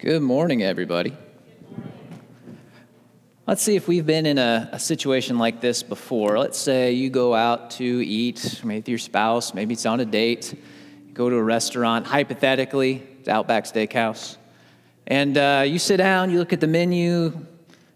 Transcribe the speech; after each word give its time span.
Good 0.00 0.22
morning, 0.22 0.62
everybody. 0.62 1.12
Let's 3.48 3.60
see 3.60 3.74
if 3.74 3.88
we've 3.88 4.06
been 4.06 4.26
in 4.26 4.38
a, 4.38 4.68
a, 4.70 4.78
situation 4.78 5.38
like 5.38 5.60
this 5.60 5.82
before. 5.82 6.38
Let's 6.38 6.56
say 6.56 6.92
you 6.92 7.10
go 7.10 7.34
out 7.34 7.72
to 7.72 7.84
eat, 7.84 8.60
maybe 8.62 8.78
with 8.78 8.88
your 8.88 8.98
spouse, 8.98 9.54
maybe 9.54 9.72
it's 9.72 9.86
on 9.86 9.98
a 9.98 10.04
date, 10.04 10.54
go 11.14 11.28
to 11.28 11.34
a 11.34 11.42
restaurant, 11.42 12.06
hypothetically, 12.06 13.02
it's 13.18 13.28
Outback 13.28 13.64
Steakhouse, 13.64 14.36
and 15.08 15.36
uh, 15.36 15.64
you 15.66 15.80
sit 15.80 15.96
down, 15.96 16.30
you 16.30 16.38
look 16.38 16.52
at 16.52 16.60
the 16.60 16.68
menu, 16.68 17.44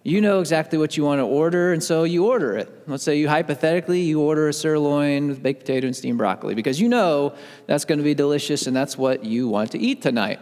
you 0.02 0.20
know 0.20 0.40
exactly 0.40 0.78
what 0.78 0.96
you 0.96 1.04
want 1.04 1.20
to 1.20 1.24
order, 1.24 1.72
and 1.72 1.80
so 1.80 2.02
you 2.02 2.26
order 2.26 2.56
it. 2.56 2.68
Let's 2.88 3.04
say 3.04 3.16
you 3.16 3.28
hypothetically 3.28 4.00
you 4.00 4.20
order 4.20 4.48
a 4.48 4.52
sirloin 4.52 5.28
with 5.28 5.40
baked 5.40 5.60
potato 5.60 5.86
and 5.86 5.94
steamed 5.94 6.18
broccoli 6.18 6.56
because 6.56 6.80
you 6.80 6.88
know 6.88 7.36
that's 7.68 7.84
going 7.84 7.98
to 7.98 8.04
be 8.04 8.14
delicious 8.14 8.66
and 8.66 8.74
that's 8.74 8.98
what 8.98 9.24
you 9.24 9.46
want 9.46 9.70
to 9.70 9.78
eat 9.78 10.02
tonight. 10.02 10.40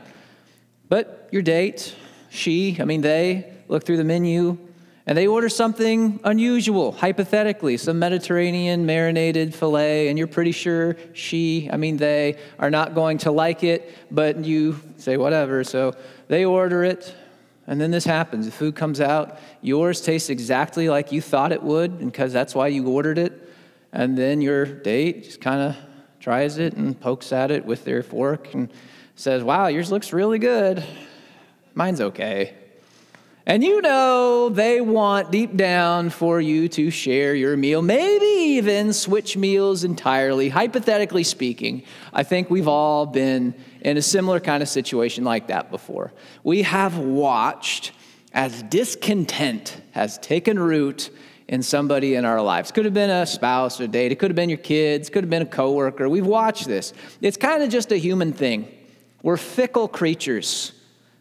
But 0.91 1.29
your 1.31 1.41
date, 1.41 1.95
she, 2.29 2.77
I 2.79 2.85
mean 2.85 3.01
they, 3.01 3.51
look 3.69 3.85
through 3.85 3.97
the 3.97 4.05
menu 4.05 4.59
and 5.07 5.17
they 5.17 5.29
order 5.29 5.49
something 5.49 6.19
unusual, 6.25 6.91
hypothetically, 6.93 7.77
some 7.77 7.99
Mediterranean 7.99 8.85
marinated 8.85 9.55
filet, 9.55 10.09
and 10.09 10.19
you're 10.19 10.27
pretty 10.27 10.53
sure 10.53 10.97
she, 11.15 11.71
I 11.73 11.77
mean 11.77 11.97
they, 11.97 12.37
are 12.59 12.71
not 12.71 12.95
going 12.95 13.19
to 13.19 13.31
like 13.31 13.63
it, 13.63 13.97
but 14.11 14.45
you 14.45 14.81
say 14.97 15.17
whatever. 15.17 15.65
So 15.65 15.95
they 16.27 16.45
order 16.45 16.85
it, 16.85 17.15
and 17.67 17.81
then 17.81 17.93
this 17.93 18.05
happens. 18.05 18.47
The 18.47 18.53
food 18.53 18.75
comes 18.75 19.01
out, 19.01 19.39
yours 19.63 20.01
tastes 20.01 20.29
exactly 20.29 20.89
like 20.89 21.13
you 21.13 21.23
thought 21.23 21.53
it 21.53 21.63
would, 21.63 21.99
because 21.99 22.33
that's 22.33 22.55
why 22.55 22.67
you 22.67 22.87
ordered 22.89 23.19
it. 23.19 23.49
And 23.93 24.19
then 24.19 24.41
your 24.41 24.67
date 24.67 25.25
just 25.25 25.41
kind 25.41 25.61
of 25.61 25.77
tries 26.19 26.59
it 26.59 26.75
and 26.75 27.01
pokes 27.01 27.33
at 27.33 27.53
it 27.53 27.65
with 27.65 27.85
their 27.85 28.03
fork 28.03 28.55
and 28.55 28.71
says, 29.21 29.45
Wow, 29.45 29.67
yours 29.67 29.93
looks 29.93 30.15
really 30.15 30.39
good. 30.39 30.83
Mine's 31.75 32.01
okay. 32.01 32.55
And 33.45 33.63
you 33.63 33.83
know 33.83 34.49
they 34.49 34.81
want 34.81 35.31
deep 35.31 35.57
down 35.57 36.09
for 36.09 36.41
you 36.41 36.69
to 36.71 36.91
share 36.91 37.35
your 37.35 37.57
meal, 37.57 37.83
maybe 37.83 38.25
even 38.25 38.93
switch 38.95 39.37
meals 39.37 39.85
entirely. 39.85 40.49
Hypothetically 40.49 41.25
speaking, 41.25 41.83
I 42.15 42.23
think 42.23 42.49
we've 42.49 42.69
all 42.69 43.05
been 43.05 43.55
in 43.83 43.99
a 43.99 44.03
similar 44.03 44.41
kind 44.41 44.63
of 44.63 44.71
situation 44.71 45.25
like 45.25 45.49
that 45.49 45.71
before. 45.71 46.13
We 46.43 46.63
have 46.63 46.97
watched 46.97 47.93
as 48.33 48.63
discontent 48.65 49.83
has 49.91 50.17
taken 50.19 50.59
root 50.59 51.11
in 51.47 51.63
somebody 51.63 52.15
in 52.15 52.25
our 52.25 52.41
lives. 52.41 52.71
Could 52.71 52.87
have 52.87 52.95
been 52.95 53.11
a 53.11 53.27
spouse 53.27 53.81
or 53.81 53.87
date, 53.87 54.13
it 54.13 54.19
could 54.19 54.31
have 54.31 54.37
been 54.37 54.49
your 54.49 54.59
kids, 54.59 55.11
could 55.11 55.25
have 55.25 55.31
been 55.31 55.43
a 55.43 55.47
coworker. 55.47 56.09
We've 56.09 56.27
watched 56.27 56.67
this. 56.67 56.95
It's 57.21 57.37
kind 57.37 57.63
of 57.63 57.69
just 57.69 57.93
a 57.93 57.97
human 57.97 58.33
thing. 58.33 58.77
We're 59.23 59.37
fickle 59.37 59.89
creatures, 59.89 60.73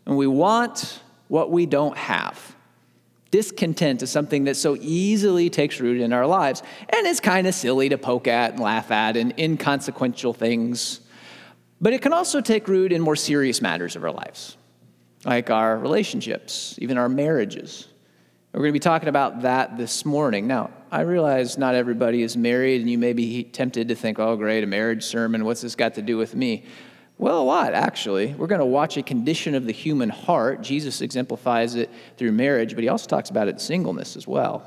and 0.05 0.17
we 0.17 0.27
want 0.27 1.01
what 1.27 1.51
we 1.51 1.65
don't 1.65 1.97
have. 1.97 2.55
Discontent 3.31 4.01
is 4.01 4.09
something 4.09 4.45
that 4.45 4.55
so 4.55 4.75
easily 4.79 5.49
takes 5.49 5.79
root 5.79 6.01
in 6.01 6.13
our 6.13 6.25
lives, 6.25 6.63
and 6.89 7.05
it's 7.05 7.19
kind 7.19 7.45
of 7.45 7.53
silly 7.53 7.89
to 7.89 7.97
poke 7.97 8.27
at 8.27 8.53
and 8.53 8.59
laugh 8.59 8.89
at 8.89 9.17
and 9.17 9.37
inconsequential 9.37 10.33
things. 10.33 11.01
But 11.81 11.93
it 11.93 12.01
can 12.01 12.11
also 12.11 12.41
take 12.41 12.67
root 12.67 12.91
in 12.91 13.01
more 13.01 13.15
serious 13.15 13.61
matters 13.61 13.95
of 13.95 14.03
our 14.03 14.11
lives, 14.11 14.57
like 15.25 15.49
our 15.49 15.77
relationships, 15.77 16.75
even 16.79 16.97
our 16.97 17.07
marriages. 17.07 17.87
We're 18.51 18.61
going 18.61 18.69
to 18.69 18.73
be 18.73 18.79
talking 18.79 19.09
about 19.09 19.43
that 19.43 19.77
this 19.77 20.05
morning. 20.05 20.47
Now, 20.47 20.71
I 20.91 21.01
realize 21.01 21.59
not 21.59 21.75
everybody 21.75 22.23
is 22.23 22.35
married, 22.35 22.81
and 22.81 22.89
you 22.89 22.97
may 22.97 23.13
be 23.13 23.43
tempted 23.43 23.89
to 23.89 23.95
think, 23.95 24.17
oh, 24.17 24.35
great, 24.35 24.63
a 24.63 24.67
marriage 24.67 25.03
sermon, 25.03 25.45
what's 25.45 25.61
this 25.61 25.75
got 25.75 25.93
to 25.95 26.01
do 26.01 26.17
with 26.17 26.33
me? 26.33 26.65
Well, 27.19 27.41
a 27.41 27.43
lot, 27.43 27.73
actually. 27.73 28.33
We're 28.33 28.47
going 28.47 28.59
to 28.59 28.65
watch 28.65 28.95
a 28.95 29.03
condition 29.03 29.53
of 29.53 29.65
the 29.65 29.73
human 29.73 30.07
heart. 30.07 30.61
Jesus 30.61 31.01
exemplifies 31.01 31.75
it 31.75 31.89
through 32.15 32.31
marriage, 32.31 32.75
but 32.75 32.81
he 32.81 32.87
also 32.87 33.07
talks 33.07 33.29
about 33.29 33.49
it 33.49 33.55
in 33.55 33.59
singleness 33.59 34.15
as 34.15 34.25
well. 34.25 34.63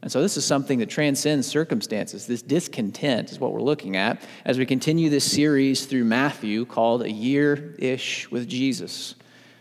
And 0.00 0.10
so, 0.10 0.22
this 0.22 0.36
is 0.36 0.44
something 0.46 0.78
that 0.78 0.88
transcends 0.88 1.48
circumstances. 1.48 2.28
This 2.28 2.42
discontent 2.42 3.32
is 3.32 3.40
what 3.40 3.52
we're 3.52 3.60
looking 3.60 3.96
at 3.96 4.22
as 4.44 4.56
we 4.56 4.66
continue 4.66 5.10
this 5.10 5.30
series 5.30 5.84
through 5.84 6.04
Matthew 6.04 6.64
called 6.64 7.02
A 7.02 7.08
Yearish 7.08 8.30
with 8.30 8.48
Jesus, 8.48 9.16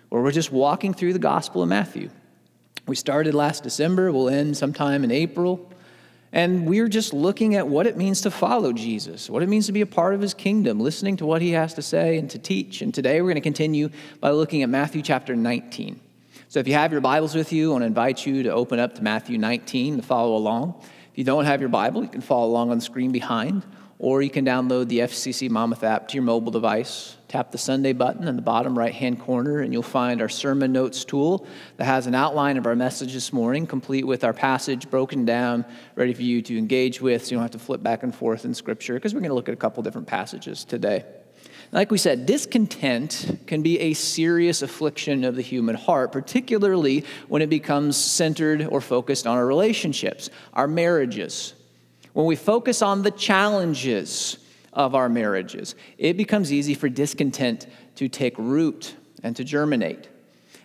where 0.10 0.22
we're 0.22 0.32
just 0.32 0.52
walking 0.52 0.94
through 0.94 1.14
the 1.14 1.20
Gospel 1.20 1.64
of 1.64 1.68
Matthew. 1.68 2.12
We 2.86 2.96
started 2.96 3.34
last 3.34 3.64
December, 3.64 4.12
we'll 4.12 4.30
end 4.30 4.56
sometime 4.56 5.04
in 5.04 5.10
April. 5.10 5.74
And 6.32 6.68
we're 6.68 6.88
just 6.88 7.14
looking 7.14 7.56
at 7.56 7.68
what 7.68 7.88
it 7.88 7.98
means 7.98 8.22
to 8.22 8.32
follow 8.32 8.72
Jesus, 8.72 9.30
what 9.30 9.42
it 9.42 9.50
means 9.50 9.66
to 9.66 9.72
be 9.72 9.82
a 9.82 9.88
part 9.88 10.14
of 10.14 10.22
his 10.22 10.36
kingdom, 10.36 10.80
listening 10.80 11.18
to 11.18 11.26
what 11.26 11.42
he 11.42 11.52
has 11.52 11.74
to 11.74 11.82
say 11.82 12.18
and 12.18 12.30
to 12.30 12.38
teach. 12.38 12.82
And 12.82 12.94
today 12.94 13.22
we're 13.22 13.30
going 13.30 13.36
to 13.36 13.42
continue 13.42 13.90
by 14.20 14.30
looking 14.30 14.62
at 14.62 14.70
Matthew 14.70 15.02
chapter 15.02 15.36
19. 15.36 16.00
So 16.48 16.60
if 16.60 16.68
you 16.68 16.74
have 16.74 16.92
your 16.92 17.02
Bibles 17.02 17.34
with 17.34 17.52
you, 17.52 17.70
I 17.70 17.72
want 17.74 17.82
to 17.82 17.88
invite 17.88 18.26
you 18.26 18.44
to 18.44 18.50
open 18.50 18.80
up 18.80 18.96
to 18.96 19.02
Matthew 19.04 19.38
19 19.38 19.98
to 19.98 20.04
follow 20.04 20.36
along. 20.36 20.76
If 21.12 21.18
you 21.18 21.24
don't 21.24 21.46
have 21.46 21.62
your 21.62 21.70
Bible, 21.70 22.04
you 22.04 22.10
can 22.10 22.22
follow 22.22 22.48
along 22.48 22.72
on 22.72 22.78
the 22.78 22.84
screen 22.84 23.12
behind, 23.12 23.66
or 23.98 24.22
you 24.22 24.30
can 24.30 24.46
download 24.46 24.88
the 24.88 25.00
FCC 25.00 25.50
Monmouth 25.50 25.84
app 25.84 26.08
to 26.10 26.16
your 26.16 26.24
mobile 26.24 26.52
device. 26.52 27.18
Tap 27.30 27.52
the 27.52 27.60
Sunday 27.60 27.94
button 27.94 28.28
in 28.28 28.36
the 28.36 28.42
bottom 28.42 28.76
right 28.76 28.92
hand 28.92 29.20
corner, 29.20 29.60
and 29.60 29.72
you'll 29.72 29.84
find 29.84 30.20
our 30.20 30.28
sermon 30.28 30.72
notes 30.72 31.06
tool 31.06 31.46
that 31.78 31.86
has 31.86 32.08
an 32.08 32.16
outline 32.16 32.58
of 32.58 32.66
our 32.66 32.76
message 32.76 33.14
this 33.14 33.32
morning, 33.32 33.68
complete 33.68 34.04
with 34.04 34.24
our 34.24 34.34
passage 34.34 34.90
broken 34.90 35.26
down, 35.26 35.64
ready 35.94 36.12
for 36.16 36.24
you 36.24 36.42
to 36.42 36.58
engage 36.58 37.00
with, 37.00 37.24
so 37.24 37.30
you 37.30 37.38
don't 37.38 37.44
have 37.44 37.52
to 37.52 37.60
flip 37.60 37.84
back 37.84 38.02
and 38.02 38.16
forth 38.16 38.46
in 38.46 38.56
Scripture, 38.56 38.96
because 38.96 39.14
we're 39.14 39.20
going 39.20 39.30
to 39.30 39.36
look 39.36 39.48
at 39.48 39.54
a 39.54 39.58
couple 39.58 39.84
different 39.84 40.08
passages 40.08 40.66
today. 40.66 41.06
Like 41.72 41.92
we 41.92 42.00
said, 42.00 42.26
discontent 42.26 43.42
can 43.46 43.62
be 43.62 43.80
a 43.80 43.94
serious 43.94 44.64
affliction 44.64 45.24
of 45.24 45.36
the 45.36 45.44
human 45.44 45.76
heart, 45.76 46.12
particularly 46.12 47.06
when 47.28 47.44
it 47.44 47.50
becomes 47.52 47.96
centered 47.96 48.66
or 48.66 48.82
focused 48.82 49.28
on 49.28 49.38
our 49.38 49.46
relationships, 49.46 50.32
our 50.54 50.68
marriages, 50.68 51.54
when 52.14 52.26
we 52.26 52.36
focus 52.36 52.82
on 52.82 53.04
the 53.04 53.12
challenges 53.12 54.40
of 54.74 54.96
our 54.96 55.10
marriages, 55.10 55.76
it 55.98 56.18
becomes 56.18 56.52
easy 56.54 56.74
for 56.74 56.90
discontent 56.90 57.68
to 57.96 58.08
take 58.08 58.38
root 58.38 58.96
and 59.24 59.36
to 59.36 59.44
germinate. 59.44 60.08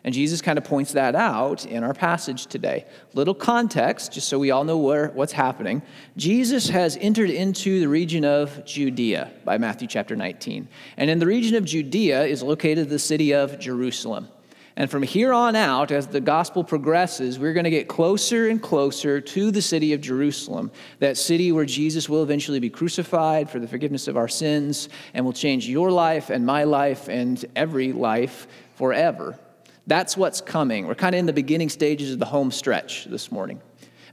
And 0.05 0.15
Jesus 0.15 0.43
kind 0.43 0.59
of 0.59 0.65
points 0.65 0.93
that 0.93 1.15
out 1.15 1.65
in 1.65 1.83
our 1.83 1.95
passage 1.95 2.47
today. 2.47 2.85
Little 3.15 3.35
context, 3.35 4.13
just 4.13 4.29
so 4.29 4.39
we 4.39 4.51
all 4.51 4.65
know 4.65 4.77
where, 4.77 5.09
what's 5.09 5.33
happening. 5.33 5.81
Jesus 6.19 6.69
has 6.69 6.99
entered 7.01 7.31
into 7.31 7.81
the 7.81 7.89
region 7.89 8.23
of 8.23 8.67
Judea 8.67 9.33
by 9.47 9.57
Matthew 9.57 9.89
chapter 9.89 10.15
19. 10.15 10.69
And 10.99 11.09
in 11.09 11.19
the 11.19 11.27
region 11.27 11.57
of 11.57 11.65
Judea 11.65 12.25
is 12.25 12.43
located 12.43 12.91
the 12.91 12.99
city 12.99 13.33
of 13.33 13.59
Jerusalem. 13.59 14.29
And 14.77 14.91
from 14.91 15.05
here 15.05 15.33
on 15.33 15.55
out, 15.55 15.93
as 15.93 16.09
the 16.09 16.21
gospel 16.21 16.65
progresses, 16.65 17.39
we're 17.39 17.53
going 17.53 17.65
to 17.65 17.71
get 17.71 17.87
closer 17.87 18.49
and 18.49 18.61
closer 18.61 19.21
to 19.21 19.51
the 19.53 19.63
city 19.63 19.93
of 19.93 20.01
Jerusalem, 20.01 20.73
that 20.99 21.17
city 21.17 21.53
where 21.53 21.65
Jesus 21.65 22.09
will 22.09 22.25
eventually 22.25 22.59
be 22.59 22.71
crucified 22.71 23.49
for 23.49 23.61
the 23.61 23.69
forgiveness 23.69 24.09
of 24.09 24.17
our 24.17 24.27
sins 24.27 24.89
and 25.13 25.25
will 25.25 25.33
change 25.33 25.69
your 25.69 25.93
life 25.93 26.29
and 26.29 26.45
my 26.45 26.65
life 26.65 27.09
and 27.09 27.45
every 27.55 27.93
life 27.93 28.49
forever. 28.75 29.39
That's 29.87 30.17
what's 30.17 30.41
coming. 30.41 30.89
We're 30.89 30.95
kind 30.97 31.15
of 31.15 31.21
in 31.21 31.27
the 31.27 31.33
beginning 31.33 31.69
stages 31.69 32.13
of 32.13 32.19
the 32.19 32.25
home 32.25 32.51
stretch 32.51 33.05
this 33.05 33.31
morning. 33.31 33.61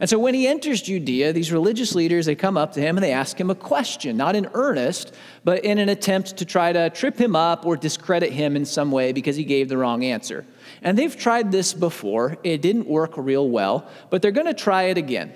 And 0.02 0.10
so 0.10 0.18
when 0.18 0.34
he 0.34 0.48
enters 0.48 0.82
Judea, 0.82 1.32
these 1.32 1.52
religious 1.52 1.94
leaders, 1.94 2.26
they 2.26 2.34
come 2.34 2.58
up 2.58 2.74
to 2.74 2.82
him 2.82 2.98
and 2.98 3.04
they 3.04 3.12
ask 3.12 3.40
him 3.40 3.52
a 3.52 3.56
question, 3.56 4.18
not 4.18 4.36
in 4.36 4.50
earnest, 4.56 5.14
but 5.44 5.64
in 5.64 5.78
an 5.78 5.90
attempt 5.90 6.38
to 6.38 6.46
try 6.46 6.74
to 6.74 6.90
trip 6.90 7.20
him 7.22 7.36
up 7.36 7.68
or 7.68 7.78
discredit 7.78 8.34
him 8.34 8.56
in 8.56 8.66
some 8.66 8.92
way 8.92 9.12
because 9.12 9.36
he 9.36 9.44
gave 9.44 9.70
the 9.70 9.78
wrong 9.78 10.04
answer. 10.04 10.44
And 10.82 10.98
they've 10.98 11.16
tried 11.16 11.52
this 11.52 11.76
before. 11.76 12.40
It 12.44 12.64
didn't 12.64 12.88
work 12.88 13.14
real 13.16 13.48
well, 13.48 13.88
but 14.10 14.24
they're 14.24 14.32
going 14.32 14.48
to 14.48 14.56
try 14.56 14.84
it 14.86 14.98
again. 14.98 15.34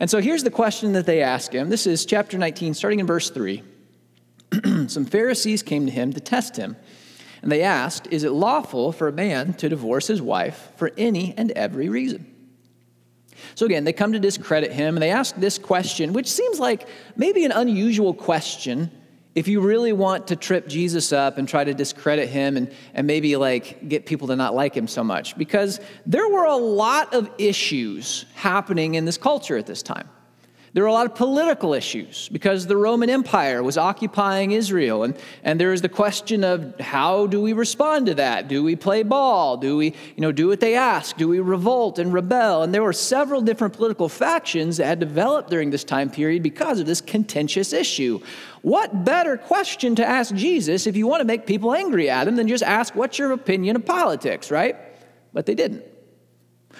And 0.00 0.10
so 0.10 0.20
here's 0.20 0.42
the 0.42 0.50
question 0.50 0.94
that 0.94 1.06
they 1.06 1.22
ask 1.22 1.52
him. 1.52 1.70
This 1.70 1.86
is 1.86 2.04
chapter 2.04 2.36
19, 2.36 2.74
starting 2.74 2.98
in 2.98 3.06
verse 3.06 3.30
3. 3.30 3.62
Some 4.88 5.04
Pharisees 5.04 5.62
came 5.62 5.86
to 5.86 5.92
him 5.92 6.12
to 6.14 6.20
test 6.20 6.56
him. 6.56 6.74
And 7.42 7.52
they 7.52 7.62
asked, 7.62 8.08
Is 8.10 8.24
it 8.24 8.32
lawful 8.32 8.90
for 8.90 9.06
a 9.06 9.12
man 9.12 9.54
to 9.54 9.68
divorce 9.68 10.08
his 10.08 10.20
wife 10.20 10.72
for 10.74 10.90
any 10.98 11.32
and 11.36 11.52
every 11.52 11.88
reason? 11.88 12.29
So 13.54 13.66
again, 13.66 13.84
they 13.84 13.92
come 13.92 14.12
to 14.12 14.18
discredit 14.18 14.72
him 14.72 14.96
and 14.96 15.02
they 15.02 15.10
ask 15.10 15.34
this 15.36 15.58
question, 15.58 16.12
which 16.12 16.30
seems 16.30 16.58
like 16.58 16.88
maybe 17.16 17.44
an 17.44 17.52
unusual 17.52 18.14
question 18.14 18.90
if 19.34 19.46
you 19.46 19.60
really 19.60 19.92
want 19.92 20.26
to 20.28 20.36
trip 20.36 20.66
Jesus 20.66 21.12
up 21.12 21.38
and 21.38 21.48
try 21.48 21.62
to 21.62 21.72
discredit 21.72 22.28
him 22.28 22.56
and, 22.56 22.72
and 22.94 23.06
maybe 23.06 23.36
like 23.36 23.88
get 23.88 24.04
people 24.04 24.26
to 24.28 24.36
not 24.36 24.54
like 24.54 24.76
him 24.76 24.88
so 24.88 25.04
much. 25.04 25.38
Because 25.38 25.80
there 26.04 26.28
were 26.28 26.44
a 26.44 26.56
lot 26.56 27.14
of 27.14 27.30
issues 27.38 28.26
happening 28.34 28.96
in 28.96 29.04
this 29.04 29.16
culture 29.16 29.56
at 29.56 29.66
this 29.66 29.82
time. 29.82 30.08
There 30.72 30.84
were 30.84 30.88
a 30.88 30.92
lot 30.92 31.06
of 31.06 31.16
political 31.16 31.74
issues 31.74 32.28
because 32.28 32.68
the 32.68 32.76
Roman 32.76 33.10
Empire 33.10 33.60
was 33.60 33.76
occupying 33.76 34.52
Israel. 34.52 35.02
And, 35.02 35.16
and 35.42 35.58
there 35.58 35.70
was 35.70 35.82
the 35.82 35.88
question 35.88 36.44
of 36.44 36.78
how 36.78 37.26
do 37.26 37.42
we 37.42 37.52
respond 37.52 38.06
to 38.06 38.14
that? 38.14 38.46
Do 38.46 38.62
we 38.62 38.76
play 38.76 39.02
ball? 39.02 39.56
Do 39.56 39.76
we 39.76 39.86
you 39.86 40.20
know, 40.20 40.30
do 40.30 40.46
what 40.46 40.60
they 40.60 40.76
ask? 40.76 41.16
Do 41.16 41.26
we 41.26 41.40
revolt 41.40 41.98
and 41.98 42.12
rebel? 42.12 42.62
And 42.62 42.72
there 42.72 42.84
were 42.84 42.92
several 42.92 43.40
different 43.40 43.74
political 43.74 44.08
factions 44.08 44.76
that 44.76 44.86
had 44.86 45.00
developed 45.00 45.50
during 45.50 45.70
this 45.70 45.82
time 45.82 46.08
period 46.08 46.44
because 46.44 46.78
of 46.78 46.86
this 46.86 47.00
contentious 47.00 47.72
issue. 47.72 48.20
What 48.62 49.04
better 49.04 49.36
question 49.36 49.96
to 49.96 50.06
ask 50.06 50.32
Jesus 50.36 50.86
if 50.86 50.96
you 50.96 51.08
want 51.08 51.20
to 51.20 51.26
make 51.26 51.46
people 51.46 51.74
angry 51.74 52.08
at 52.08 52.28
him 52.28 52.36
than 52.36 52.46
just 52.46 52.62
ask, 52.62 52.94
What's 52.94 53.18
your 53.18 53.32
opinion 53.32 53.74
of 53.74 53.84
politics, 53.84 54.52
right? 54.52 54.76
But 55.32 55.46
they 55.46 55.56
didn't. 55.56 55.89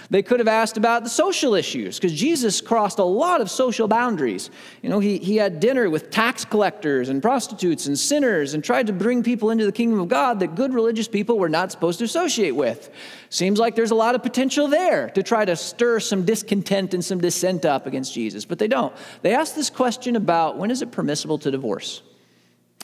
They 0.09 0.23
could 0.23 0.41
have 0.41 0.49
asked 0.49 0.77
about 0.77 1.05
the 1.05 1.11
social 1.11 1.55
issues 1.55 1.99
because 1.99 2.13
Jesus 2.13 2.61
crossed 2.61 2.99
a 2.99 3.05
lot 3.05 3.41
of 3.41 3.51
social 3.51 3.87
boundaries. 3.87 4.51
You 4.83 4.89
know, 4.89 4.99
he, 4.99 5.19
he 5.19 5.37
had 5.37 5.61
dinner 5.61 5.91
with 5.91 6.11
tax 6.11 6.45
collectors 6.45 7.09
and 7.09 7.21
prostitutes 7.21 7.87
and 7.87 7.99
sinners 7.99 8.55
and 8.55 8.65
tried 8.65 8.87
to 8.87 8.93
bring 8.93 9.23
people 9.23 9.51
into 9.51 9.67
the 9.67 9.73
kingdom 9.73 10.01
of 10.01 10.09
God 10.09 10.41
that 10.41 10.55
good 10.55 10.73
religious 10.73 11.09
people 11.09 11.39
were 11.39 11.49
not 11.49 11.71
supposed 11.71 11.99
to 11.99 12.05
associate 12.05 12.53
with. 12.53 12.91
Seems 13.29 13.59
like 13.59 13.77
there's 13.77 13.91
a 13.91 13.97
lot 13.97 14.15
of 14.15 14.23
potential 14.23 14.69
there 14.69 15.11
to 15.11 15.23
try 15.23 15.45
to 15.45 15.55
stir 15.55 16.01
some 16.01 16.25
discontent 16.25 16.95
and 16.95 17.05
some 17.05 17.21
dissent 17.21 17.65
up 17.65 17.87
against 17.87 18.15
Jesus, 18.15 18.45
but 18.45 18.59
they 18.59 18.69
don't. 18.69 18.95
They 19.23 19.35
ask 19.35 19.55
this 19.55 19.71
question 19.71 20.17
about 20.17 20.57
when 20.57 20.71
is 20.71 20.83
it 20.83 20.91
permissible 20.91 21.39
to 21.39 21.51
divorce? 21.51 22.03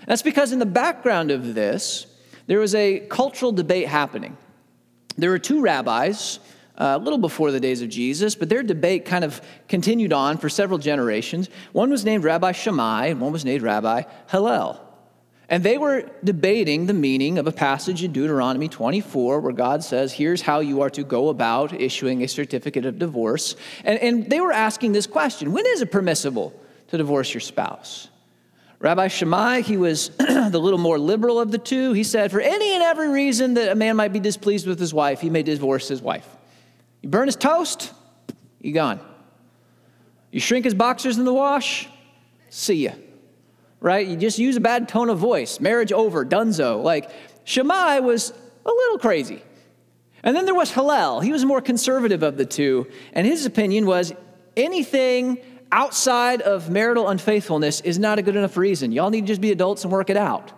That's 0.07 0.23
because 0.23 0.53
in 0.53 0.59
the 0.59 0.67
background 0.67 1.31
of 1.31 1.55
this, 1.55 2.07
there 2.47 2.59
was 2.59 2.75
a 2.75 3.01
cultural 3.09 3.53
debate 3.53 3.89
happening. 3.89 4.37
There 5.17 5.31
were 5.31 5.39
two 5.39 5.61
rabbis 5.61 6.39
uh, 6.79 6.97
a 6.97 6.99
little 6.99 7.19
before 7.19 7.51
the 7.51 7.61
days 7.61 7.83
of 7.83 7.89
Jesus, 7.89 8.35
but 8.35 8.49
their 8.49 8.63
debate 8.63 9.05
kind 9.05 9.25
of 9.25 9.41
continued 9.69 10.13
on 10.13 10.39
for 10.39 10.49
several 10.49 10.79
generations. 10.79 11.49
One 11.73 11.91
was 11.91 12.05
named 12.05 12.25
Rabbi 12.25 12.53
Shammai, 12.53 13.07
and 13.07 13.21
one 13.21 13.33
was 13.33 13.45
named 13.45 13.63
Rabbi 13.63 14.03
Hillel. 14.31 14.83
And 15.49 15.63
they 15.63 15.79
were 15.79 16.11
debating 16.25 16.87
the 16.87 16.95
meaning 16.95 17.39
of 17.39 17.47
a 17.47 17.53
passage 17.53 18.03
in 18.03 18.13
Deuteronomy 18.13 18.69
24 18.69 19.41
where 19.41 19.53
God 19.53 19.85
says, 19.85 20.13
Here's 20.13 20.43
how 20.43 20.59
you 20.59 20.81
are 20.81 20.91
to 20.91 21.05
go 21.05 21.29
about 21.29 21.73
issuing 21.73 22.23
a 22.23 22.29
certificate 22.29 22.85
of 22.85 22.99
divorce. 22.99 23.55
And, 23.85 23.99
and 24.01 24.29
they 24.29 24.41
were 24.41 24.53
asking 24.53 24.93
this 24.93 25.07
question 25.07 25.53
When 25.53 25.65
is 25.67 25.83
it 25.83 25.93
permissible 25.93 26.53
to 26.89 26.99
divorce 26.99 27.33
your 27.33 27.41
spouse? 27.41 28.09
Rabbi 28.81 29.09
Shammai, 29.09 29.61
he 29.61 29.77
was 29.77 30.09
the 30.19 30.59
little 30.59 30.79
more 30.79 30.99
liberal 30.99 31.41
of 31.41 31.51
the 31.51 31.59
two. 31.59 31.93
He 31.93 32.05
said, 32.05 32.33
For 32.33 32.41
any 32.41 32.75
and 32.75 32.83
every 32.83 33.09
reason 33.09 33.55
that 33.55 33.71
a 33.71 33.75
man 33.77 33.97
might 33.97 34.13
be 34.13 34.21
displeased 34.21 34.67
with 34.67 34.81
his 34.81 34.93
wife, 34.93 35.21
he 35.21 35.31
may 35.31 35.45
divorce 35.45 35.87
his 35.89 36.03
wife. 36.03 36.36
You 37.07 37.11
burn 37.11 37.29
his 37.29 37.37
toast, 37.37 37.93
you 38.61 38.73
gone. 38.73 38.99
You 40.33 40.41
shrink 40.41 40.65
his 40.65 40.75
boxers 40.75 41.19
in 41.19 41.25
the 41.25 41.33
wash, 41.33 41.89
see 42.51 42.83
ya. 42.83 42.95
Right? 43.79 44.05
You 44.09 44.17
just 44.17 44.41
use 44.41 44.57
a 44.57 44.61
bad 44.61 44.89
tone 44.89 45.09
of 45.09 45.17
voice. 45.17 45.61
Marriage 45.61 45.93
over, 45.93 46.27
dunzo. 46.27 46.83
Like 46.83 47.09
Shammai 47.45 48.01
was 48.01 48.33
a 48.65 48.69
little 48.69 48.99
crazy. 48.99 49.41
And 50.25 50.35
then 50.35 50.47
there 50.47 50.55
was 50.57 50.73
Hillel. 50.73 51.21
He 51.21 51.31
was 51.31 51.45
more 51.45 51.61
conservative 51.61 52.25
of 52.25 52.39
the 52.39 52.45
two. 52.45 52.89
And 53.13 53.25
his 53.25 53.47
opinion 53.47 53.87
was 53.87 54.13
anything 54.57 55.39
outside 55.71 56.43
of 56.43 56.71
marital 56.71 57.07
unfaithfulness 57.07 57.83
is 57.83 58.01
not 58.01 58.19
a 58.19 58.23
good 58.23 58.35
enough 58.35 58.57
reason. 58.57 58.91
Y'all 58.91 59.11
need 59.11 59.21
to 59.21 59.27
just 59.29 59.41
be 59.41 59.53
adults 59.53 59.85
and 59.85 59.93
work 59.93 60.11
it 60.11 60.17
out. 60.17 60.51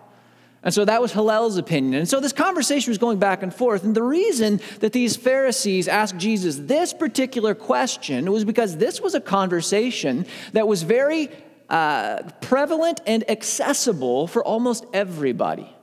And 0.61 0.73
so 0.73 0.83
that 0.83 1.01
was 1.01 1.13
Hillel's 1.13 1.57
opinion. 1.57 1.93
And 1.93 2.09
so 2.09 2.19
this 2.19 2.33
conversation 2.33 2.91
was 2.91 2.97
going 2.97 3.17
back 3.17 3.43
and 3.43 3.53
forth. 3.53 3.83
And 3.83 3.95
the 3.95 4.03
reason 4.03 4.59
that 4.79 4.91
these 4.91 5.15
Pharisees 5.15 5.87
asked 5.87 6.17
Jesus 6.17 6.57
this 6.57 6.93
particular 6.93 7.55
question 7.55 8.29
was 8.31 8.43
because 8.43 8.75
this 8.75 8.99
was 8.99 9.15
a 9.15 9.21
conversation 9.21 10.25
that 10.51 10.67
was 10.67 10.83
very 10.83 11.29
uh, 11.69 12.23
prevalent 12.41 12.99
and 13.07 13.29
accessible 13.29 14.27
for 14.27 14.43
almost 14.43 14.85
everybody. 14.93 15.73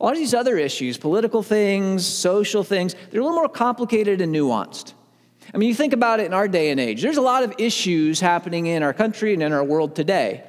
A 0.00 0.04
lot 0.04 0.12
of 0.12 0.18
these 0.18 0.34
other 0.34 0.56
issues, 0.56 0.96
political 0.96 1.42
things, 1.42 2.06
social 2.06 2.62
things, 2.62 2.94
they're 3.10 3.20
a 3.20 3.24
little 3.24 3.38
more 3.38 3.48
complicated 3.48 4.20
and 4.20 4.34
nuanced. 4.34 4.94
I 5.52 5.58
mean, 5.58 5.68
you 5.68 5.74
think 5.74 5.92
about 5.92 6.20
it 6.20 6.26
in 6.26 6.34
our 6.34 6.46
day 6.46 6.70
and 6.70 6.78
age, 6.78 7.02
there's 7.02 7.16
a 7.16 7.22
lot 7.22 7.42
of 7.42 7.54
issues 7.58 8.20
happening 8.20 8.66
in 8.66 8.82
our 8.82 8.92
country 8.92 9.34
and 9.34 9.42
in 9.42 9.52
our 9.52 9.64
world 9.64 9.96
today. 9.96 10.44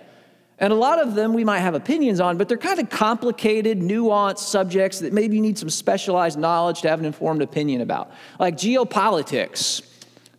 And 0.59 0.73
a 0.73 0.75
lot 0.75 1.01
of 1.01 1.15
them 1.15 1.33
we 1.33 1.45
might 1.45 1.59
have 1.59 1.73
opinions 1.73 2.19
on, 2.19 2.37
but 2.37 2.49
they're 2.49 2.57
kind 2.57 2.79
of 2.79 2.89
complicated, 2.89 3.79
nuanced 3.79 4.39
subjects 4.39 4.99
that 4.99 5.13
maybe 5.13 5.37
you 5.37 5.41
need 5.41 5.57
some 5.57 5.69
specialized 5.69 6.37
knowledge 6.37 6.81
to 6.81 6.89
have 6.89 6.99
an 6.99 7.05
informed 7.05 7.41
opinion 7.41 7.81
about. 7.81 8.11
Like 8.39 8.57
geopolitics, 8.57 9.81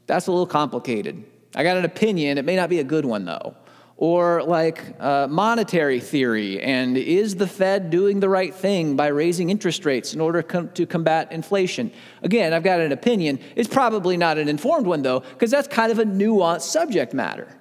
that's 0.07 0.27
a 0.27 0.31
little 0.31 0.47
complicated. 0.47 1.25
I 1.55 1.63
got 1.63 1.79
an 1.79 1.87
opinion, 1.87 2.37
it 2.37 2.45
may 2.45 2.55
not 2.55 2.69
be 2.69 2.81
a 2.81 2.85
good 2.85 3.07
one 3.07 3.25
though. 3.25 3.57
Or 3.97 4.43
like 4.43 4.95
uh, 4.99 5.27
monetary 5.29 6.01
theory, 6.01 6.59
and 6.63 6.97
is 6.97 7.37
the 7.37 7.47
Fed 7.47 7.91
doing 7.91 8.21
the 8.21 8.31
right 8.31 8.55
thing 8.55 8.97
by 8.97 9.09
raising 9.09 9.51
interest 9.51 9.85
rates 9.85 10.15
in 10.15 10.23
order 10.23 10.43
com- 10.43 10.71
to 10.71 10.87
combat 10.87 11.31
inflation? 11.33 11.93
Again, 12.23 12.55
I've 12.55 12.63
got 12.63 12.81
an 12.81 12.93
opinion. 12.93 13.39
It's 13.57 13.69
probably 13.69 14.17
not 14.17 14.39
an 14.39 14.49
informed 14.49 14.87
one 14.87 15.03
though, 15.03 15.21
because 15.21 15.51
that's 15.51 15.69
kind 15.69 15.93
of 15.93 15.99
a 15.99 16.05
nuanced 16.05 16.63
subject 16.63 17.13
matter. 17.13 17.60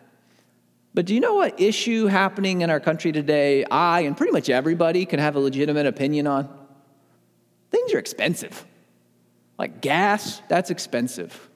But 0.99 1.05
do 1.05 1.13
you 1.15 1.21
know 1.21 1.35
what 1.35 1.61
issue 1.61 2.07
happening 2.07 2.59
in 2.59 2.69
our 2.69 2.81
country 2.81 3.13
today 3.13 3.63
I 3.63 4.01
and 4.01 4.17
pretty 4.17 4.33
much 4.33 4.49
everybody 4.49 5.05
can 5.05 5.21
have 5.21 5.37
a 5.37 5.39
legitimate 5.39 5.85
opinion 5.85 6.27
on? 6.27 6.49
Things 7.71 7.93
are 7.93 7.99
expensive. 7.99 8.65
Like 9.57 9.79
gas, 9.79 10.41
that's 10.49 10.71
expensive. 10.71 11.49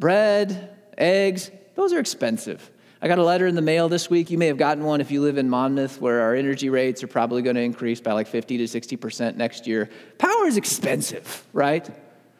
Bread, 0.00 0.76
eggs, 0.98 1.52
those 1.76 1.92
are 1.92 2.00
expensive. 2.00 2.68
I 3.00 3.06
got 3.06 3.20
a 3.20 3.22
letter 3.22 3.46
in 3.46 3.54
the 3.54 3.62
mail 3.62 3.88
this 3.88 4.10
week. 4.10 4.28
You 4.32 4.38
may 4.38 4.48
have 4.48 4.58
gotten 4.58 4.82
one 4.82 5.00
if 5.00 5.12
you 5.12 5.22
live 5.22 5.38
in 5.38 5.48
Monmouth, 5.48 6.00
where 6.00 6.22
our 6.22 6.34
energy 6.34 6.68
rates 6.68 7.04
are 7.04 7.06
probably 7.06 7.42
going 7.42 7.54
to 7.54 7.62
increase 7.62 8.00
by 8.00 8.10
like 8.10 8.26
50 8.26 8.58
to 8.58 8.64
60% 8.64 9.36
next 9.36 9.68
year. 9.68 9.88
Power 10.18 10.46
is 10.46 10.56
expensive, 10.56 11.46
right? 11.52 11.88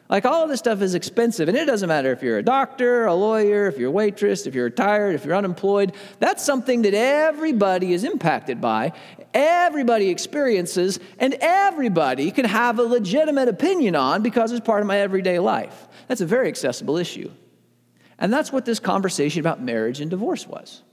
Like 0.07 0.25
all 0.25 0.47
this 0.47 0.59
stuff 0.59 0.81
is 0.81 0.93
expensive, 0.93 1.49
and 1.49 1.57
it 1.57 1.65
doesn't 1.65 1.89
matter 1.89 2.11
if 2.11 2.21
you're 2.21 2.37
a 2.37 2.43
doctor, 2.43 3.05
a 3.05 3.15
lawyer, 3.15 3.67
if 3.67 3.79
you're 3.79 3.89
a 3.89 3.91
waitress, 3.91 4.45
if 4.45 4.53
you're 4.53 4.65
retired, 4.65 5.15
if 5.15 5.25
you're 5.25 5.35
unemployed. 5.35 5.93
That's 6.19 6.45
something 6.45 6.83
that 6.83 6.93
everybody 6.93 7.91
is 7.91 8.03
impacted 8.03 8.61
by, 8.61 8.93
everybody 9.33 10.09
experiences, 10.09 10.99
and 11.17 11.33
everybody 11.41 12.29
can 12.29 12.45
have 12.45 12.77
a 12.77 12.83
legitimate 12.83 13.47
opinion 13.47 13.95
on 13.95 14.21
because 14.21 14.51
it's 14.51 14.63
part 14.63 14.81
of 14.81 14.87
my 14.87 14.99
everyday 14.99 15.39
life. 15.39 15.87
That's 16.07 16.21
a 16.21 16.25
very 16.27 16.49
accessible 16.49 16.97
issue. 16.97 17.31
And 18.19 18.31
that's 18.31 18.53
what 18.53 18.63
this 18.63 18.79
conversation 18.79 19.39
about 19.39 19.61
marriage 19.61 20.01
and 20.01 20.11
divorce 20.11 20.47
was. 20.47 20.83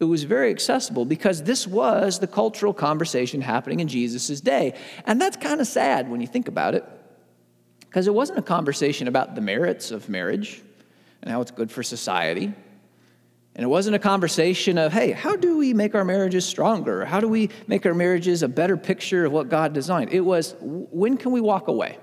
It 0.00 0.04
was 0.04 0.24
very 0.24 0.50
accessible 0.50 1.04
because 1.04 1.42
this 1.42 1.66
was 1.66 2.18
the 2.18 2.26
cultural 2.26 2.72
conversation 2.72 3.42
happening 3.42 3.80
in 3.80 3.88
Jesus' 3.88 4.40
day. 4.40 4.74
And 5.06 5.20
that's 5.20 5.36
kind 5.36 5.60
of 5.60 5.66
sad 5.66 6.10
when 6.10 6.22
you 6.22 6.26
think 6.26 6.48
about 6.48 6.74
it. 6.74 6.84
Because 7.94 8.08
it 8.08 8.14
wasn't 8.14 8.40
a 8.40 8.42
conversation 8.42 9.06
about 9.06 9.36
the 9.36 9.40
merits 9.40 9.92
of 9.92 10.08
marriage 10.08 10.60
and 11.22 11.30
how 11.30 11.40
it's 11.40 11.52
good 11.52 11.70
for 11.70 11.84
society. 11.84 12.46
And 12.46 13.64
it 13.64 13.68
wasn't 13.68 13.94
a 13.94 14.00
conversation 14.00 14.78
of, 14.78 14.92
hey, 14.92 15.12
how 15.12 15.36
do 15.36 15.56
we 15.56 15.72
make 15.74 15.94
our 15.94 16.04
marriages 16.04 16.44
stronger? 16.44 17.04
How 17.04 17.20
do 17.20 17.28
we 17.28 17.50
make 17.68 17.86
our 17.86 17.94
marriages 17.94 18.42
a 18.42 18.48
better 18.48 18.76
picture 18.76 19.26
of 19.26 19.30
what 19.30 19.48
God 19.48 19.74
designed? 19.74 20.12
It 20.12 20.22
was, 20.22 20.56
when 20.60 21.16
can 21.16 21.30
we 21.30 21.40
walk 21.40 21.68
away? 21.68 22.00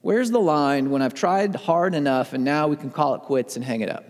Where's 0.00 0.32
the 0.32 0.40
line 0.40 0.90
when 0.90 1.00
I've 1.00 1.14
tried 1.14 1.54
hard 1.54 1.94
enough 1.94 2.32
and 2.32 2.42
now 2.42 2.66
we 2.66 2.74
can 2.74 2.90
call 2.90 3.14
it 3.14 3.20
quits 3.20 3.54
and 3.54 3.64
hang 3.64 3.82
it 3.82 3.88
up? 3.88 4.04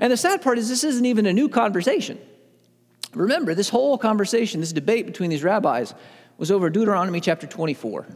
And 0.00 0.10
the 0.10 0.16
sad 0.16 0.40
part 0.40 0.56
is, 0.56 0.70
this 0.70 0.82
isn't 0.82 1.04
even 1.04 1.26
a 1.26 1.32
new 1.34 1.50
conversation. 1.50 2.18
Remember, 3.12 3.54
this 3.54 3.68
whole 3.68 3.98
conversation, 3.98 4.60
this 4.60 4.72
debate 4.72 5.04
between 5.04 5.28
these 5.28 5.44
rabbis, 5.44 5.92
was 6.38 6.50
over 6.50 6.70
Deuteronomy 6.70 7.20
chapter 7.20 7.46
24. 7.46 8.06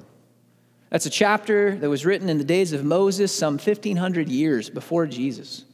That's 0.92 1.06
a 1.06 1.10
chapter 1.10 1.74
that 1.76 1.88
was 1.88 2.04
written 2.04 2.28
in 2.28 2.36
the 2.36 2.44
days 2.44 2.74
of 2.74 2.84
Moses, 2.84 3.34
some 3.34 3.54
1,500 3.54 4.28
years 4.28 4.68
before 4.68 5.06
Jesus. 5.06 5.64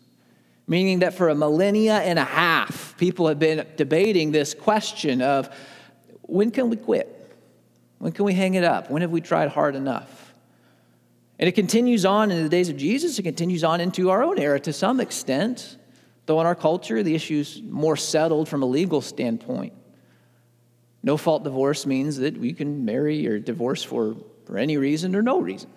Meaning 0.69 1.01
that 1.01 1.13
for 1.13 1.29
a 1.29 1.35
millennia 1.35 1.95
and 1.95 2.21
a 2.21 2.25
half, 2.25 2.97
people 2.99 3.27
have 3.27 3.41
been 3.41 3.67
debating 3.77 4.31
this 4.31 4.55
question 4.55 5.21
of 5.21 5.53
when 6.23 6.53
can 6.53 6.71
we 6.71 6.77
quit? 6.77 7.37
When 7.99 8.13
can 8.13 8.27
we 8.27 8.33
hang 8.33 8.55
it 8.55 8.63
up? 8.63 8.93
When 8.93 9.03
have 9.03 9.11
we 9.11 9.21
tried 9.21 9.49
hard 9.49 9.75
enough? 9.75 10.33
And 11.41 11.49
it 11.49 11.53
continues 11.57 12.05
on 12.05 12.31
in 12.31 12.45
the 12.45 12.49
days 12.49 12.69
of 12.69 12.77
Jesus, 12.77 13.19
it 13.19 13.25
continues 13.25 13.65
on 13.65 13.81
into 13.81 14.11
our 14.11 14.23
own 14.23 14.39
era 14.39 14.61
to 14.61 14.73
some 14.73 15.01
extent, 15.01 15.79
though 16.27 16.41
in 16.41 16.47
our 16.47 16.55
culture, 16.55 17.03
the 17.03 17.17
issue's 17.17 17.61
more 17.61 17.97
settled 17.97 18.49
from 18.49 18.63
a 18.63 18.67
legal 18.67 19.01
standpoint. 19.01 19.73
No 21.03 21.17
fault 21.17 21.43
divorce 21.43 21.87
means 21.87 22.19
that 22.19 22.39
we 22.39 22.53
can 22.53 22.85
marry 22.85 23.27
or 23.27 23.41
divorce 23.41 23.83
for 23.83 24.15
for 24.49 24.57
any 24.57 24.79
reason 24.79 25.15
or 25.15 25.21
no 25.21 25.41
reason. 25.41 25.69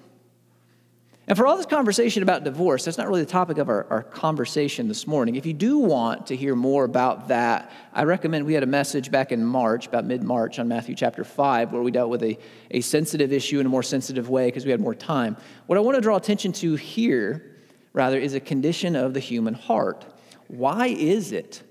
And 1.27 1.37
for 1.37 1.45
all 1.45 1.57
this 1.57 1.65
conversation 1.65 2.23
about 2.23 2.45
divorce, 2.45 2.85
that's 2.85 2.97
not 2.97 3.07
really 3.07 3.21
the 3.21 3.29
topic 3.29 3.57
of 3.57 3.67
our, 3.67 3.85
our 3.89 4.01
conversation 4.01 4.87
this 4.87 5.05
morning. 5.05 5.35
If 5.35 5.45
you 5.45 5.53
do 5.53 5.77
want 5.77 6.27
to 6.27 6.37
hear 6.37 6.55
more 6.55 6.85
about 6.85 7.27
that, 7.27 7.69
I 7.93 8.03
recommend 8.03 8.45
we 8.45 8.53
had 8.53 8.63
a 8.63 8.67
message 8.67 9.11
back 9.11 9.33
in 9.33 9.43
March, 9.43 9.87
about 9.87 10.05
mid 10.05 10.23
March, 10.23 10.57
on 10.57 10.69
Matthew 10.69 10.95
chapter 10.95 11.25
5, 11.25 11.73
where 11.73 11.81
we 11.81 11.91
dealt 11.91 12.09
with 12.09 12.23
a, 12.23 12.37
a 12.71 12.79
sensitive 12.79 13.33
issue 13.33 13.59
in 13.59 13.65
a 13.65 13.69
more 13.69 13.83
sensitive 13.83 14.29
way 14.29 14.47
because 14.47 14.63
we 14.63 14.71
had 14.71 14.79
more 14.79 14.95
time. 14.95 15.35
What 15.67 15.77
I 15.77 15.81
want 15.81 15.95
to 15.95 16.01
draw 16.01 16.15
attention 16.15 16.53
to 16.53 16.75
here, 16.75 17.57
rather, 17.91 18.17
is 18.17 18.35
a 18.35 18.39
condition 18.39 18.95
of 18.95 19.13
the 19.13 19.19
human 19.19 19.53
heart. 19.53 20.05
Why 20.47 20.87
is 20.87 21.33
it 21.33 21.61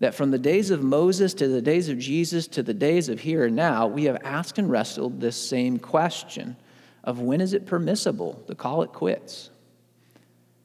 that 0.00 0.14
from 0.14 0.30
the 0.30 0.38
days 0.38 0.70
of 0.70 0.82
Moses 0.82 1.32
to 1.34 1.48
the 1.48 1.62
days 1.62 1.88
of 1.88 1.98
Jesus 1.98 2.46
to 2.48 2.62
the 2.62 2.74
days 2.74 3.08
of 3.08 3.20
here 3.20 3.46
and 3.46 3.56
now, 3.56 3.86
we 3.86 4.04
have 4.04 4.18
asked 4.24 4.58
and 4.58 4.70
wrestled 4.70 5.20
this 5.20 5.36
same 5.36 5.78
question 5.78 6.56
of 7.04 7.20
when 7.20 7.40
is 7.40 7.54
it 7.54 7.66
permissible 7.66 8.42
to 8.46 8.54
call 8.54 8.82
it 8.82 8.92
quits? 8.92 9.50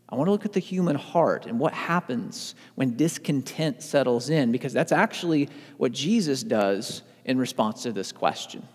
I 0.09 0.15
want 0.15 0.27
to 0.27 0.31
look 0.31 0.45
at 0.45 0.51
the 0.51 0.59
human 0.59 0.97
heart 0.97 1.45
and 1.45 1.57
what 1.57 1.73
happens 1.73 2.55
when 2.75 2.97
discontent 2.97 3.81
settles 3.81 4.29
in, 4.29 4.51
because 4.51 4.73
that's 4.73 4.91
actually 4.91 5.47
what 5.77 5.93
Jesus 5.93 6.43
does 6.43 7.03
in 7.23 7.37
response 7.37 7.83
to 7.83 7.93
this 7.93 8.11
question. 8.11 8.67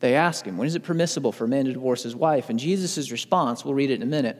They 0.00 0.14
ask 0.14 0.44
him, 0.44 0.58
When 0.58 0.66
is 0.66 0.74
it 0.74 0.82
permissible 0.82 1.32
for 1.32 1.44
a 1.44 1.48
man 1.48 1.64
to 1.64 1.72
divorce 1.72 2.02
his 2.02 2.14
wife? 2.14 2.50
And 2.50 2.58
Jesus' 2.58 3.10
response, 3.10 3.64
we'll 3.64 3.72
read 3.72 3.90
it 3.90 3.94
in 3.94 4.02
a 4.02 4.06
minute, 4.06 4.36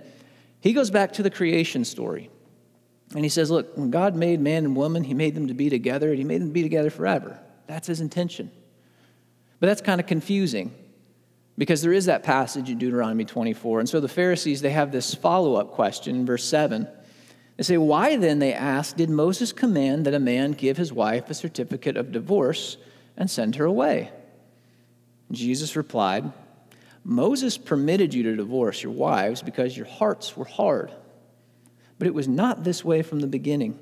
he 0.60 0.74
goes 0.74 0.90
back 0.90 1.12
to 1.14 1.22
the 1.22 1.30
creation 1.30 1.84
story. 1.84 2.28
And 3.14 3.24
he 3.24 3.28
says, 3.28 3.50
Look, 3.50 3.76
when 3.76 3.90
God 3.90 4.14
made 4.16 4.40
man 4.40 4.64
and 4.64 4.76
woman, 4.76 5.04
he 5.04 5.14
made 5.14 5.34
them 5.34 5.48
to 5.48 5.54
be 5.54 5.68
together, 5.68 6.10
and 6.10 6.18
he 6.18 6.24
made 6.24 6.40
them 6.40 6.48
to 6.48 6.54
be 6.54 6.62
together 6.62 6.90
forever. 6.90 7.38
That's 7.66 7.86
his 7.86 8.00
intention. 8.00 8.50
But 9.60 9.66
that's 9.68 9.80
kind 9.80 10.00
of 10.00 10.06
confusing 10.06 10.74
because 11.58 11.82
there 11.82 11.92
is 11.92 12.06
that 12.06 12.22
passage 12.22 12.70
in 12.70 12.78
Deuteronomy 12.78 13.24
24. 13.24 13.80
And 13.80 13.88
so 13.88 14.00
the 14.00 14.08
Pharisees, 14.08 14.62
they 14.62 14.70
have 14.70 14.90
this 14.90 15.14
follow 15.14 15.54
up 15.54 15.72
question 15.72 16.26
verse 16.26 16.44
7. 16.44 16.88
They 17.56 17.62
say, 17.62 17.78
Why 17.78 18.16
then, 18.16 18.38
they 18.38 18.52
ask, 18.52 18.96
did 18.96 19.10
Moses 19.10 19.52
command 19.52 20.06
that 20.06 20.14
a 20.14 20.18
man 20.18 20.52
give 20.52 20.76
his 20.76 20.92
wife 20.92 21.30
a 21.30 21.34
certificate 21.34 21.96
of 21.96 22.12
divorce 22.12 22.76
and 23.16 23.30
send 23.30 23.56
her 23.56 23.64
away? 23.64 24.10
Jesus 25.30 25.76
replied, 25.76 26.32
Moses 27.04 27.58
permitted 27.58 28.14
you 28.14 28.22
to 28.24 28.36
divorce 28.36 28.82
your 28.82 28.92
wives 28.92 29.42
because 29.42 29.76
your 29.76 29.86
hearts 29.86 30.36
were 30.36 30.44
hard. 30.44 30.92
But 32.02 32.08
it 32.08 32.14
was 32.14 32.26
not 32.26 32.64
this 32.64 32.84
way 32.84 33.02
from 33.02 33.20
the 33.20 33.28
beginning. 33.28 33.78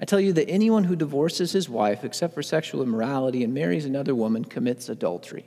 I 0.00 0.04
tell 0.06 0.18
you 0.18 0.32
that 0.32 0.50
anyone 0.50 0.82
who 0.82 0.96
divorces 0.96 1.52
his 1.52 1.68
wife 1.68 2.02
except 2.02 2.34
for 2.34 2.42
sexual 2.42 2.82
immorality 2.82 3.44
and 3.44 3.54
marries 3.54 3.84
another 3.84 4.12
woman 4.12 4.44
commits 4.44 4.88
adultery. 4.88 5.46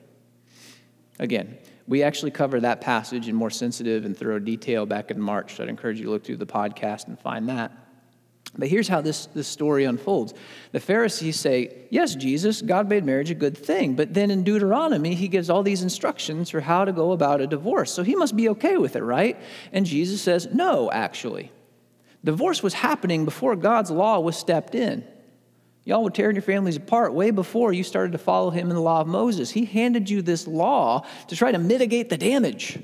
Again, 1.19 1.57
we 1.85 2.01
actually 2.01 2.31
cover 2.31 2.61
that 2.61 2.79
passage 2.79 3.27
in 3.27 3.35
more 3.35 3.49
sensitive 3.49 4.05
and 4.05 4.15
thorough 4.15 4.39
detail 4.39 4.85
back 4.85 5.11
in 5.11 5.19
March, 5.19 5.55
so 5.55 5.63
I'd 5.63 5.69
encourage 5.69 5.97
you 5.97 6.05
to 6.05 6.11
look 6.11 6.23
through 6.23 6.37
the 6.37 6.45
podcast 6.45 7.09
and 7.09 7.19
find 7.19 7.49
that. 7.49 7.73
But 8.57 8.69
here's 8.69 8.87
how 8.87 9.01
this, 9.01 9.25
this 9.25 9.49
story 9.49 9.83
unfolds. 9.83 10.33
The 10.71 10.79
Pharisees 10.79 11.37
say, 11.37 11.87
Yes, 11.89 12.15
Jesus, 12.15 12.61
God 12.61 12.87
made 12.87 13.03
marriage 13.03 13.31
a 13.31 13.35
good 13.35 13.57
thing. 13.57 13.97
But 13.97 14.13
then 14.13 14.31
in 14.31 14.45
Deuteronomy, 14.45 15.13
he 15.13 15.27
gives 15.27 15.49
all 15.49 15.61
these 15.61 15.83
instructions 15.83 16.49
for 16.49 16.61
how 16.61 16.85
to 16.85 16.93
go 16.93 17.11
about 17.11 17.41
a 17.41 17.47
divorce. 17.47 17.91
So 17.91 18.01
he 18.01 18.15
must 18.15 18.37
be 18.37 18.47
okay 18.47 18.77
with 18.77 18.95
it, 18.95 19.03
right? 19.03 19.37
And 19.73 19.85
Jesus 19.85 20.21
says, 20.21 20.47
No, 20.53 20.89
actually. 20.89 21.51
Divorce 22.25 22.63
was 22.63 22.73
happening 22.73 23.23
before 23.23 23.55
God's 23.55 23.91
law 23.91 24.19
was 24.19 24.35
stepped 24.35 24.73
in. 24.73 25.05
Y'all 25.83 26.03
were 26.03 26.09
tearing 26.09 26.35
your 26.35 26.41
families 26.41 26.75
apart 26.75 27.13
way 27.13 27.29
before 27.29 27.71
you 27.71 27.83
started 27.83 28.11
to 28.13 28.17
follow 28.17 28.49
him 28.49 28.69
in 28.71 28.75
the 28.75 28.81
law 28.81 29.01
of 29.01 29.07
Moses. 29.07 29.51
He 29.51 29.65
handed 29.65 30.09
you 30.09 30.23
this 30.23 30.47
law 30.47 31.05
to 31.27 31.35
try 31.35 31.51
to 31.51 31.59
mitigate 31.59 32.09
the 32.09 32.17
damage, 32.17 32.79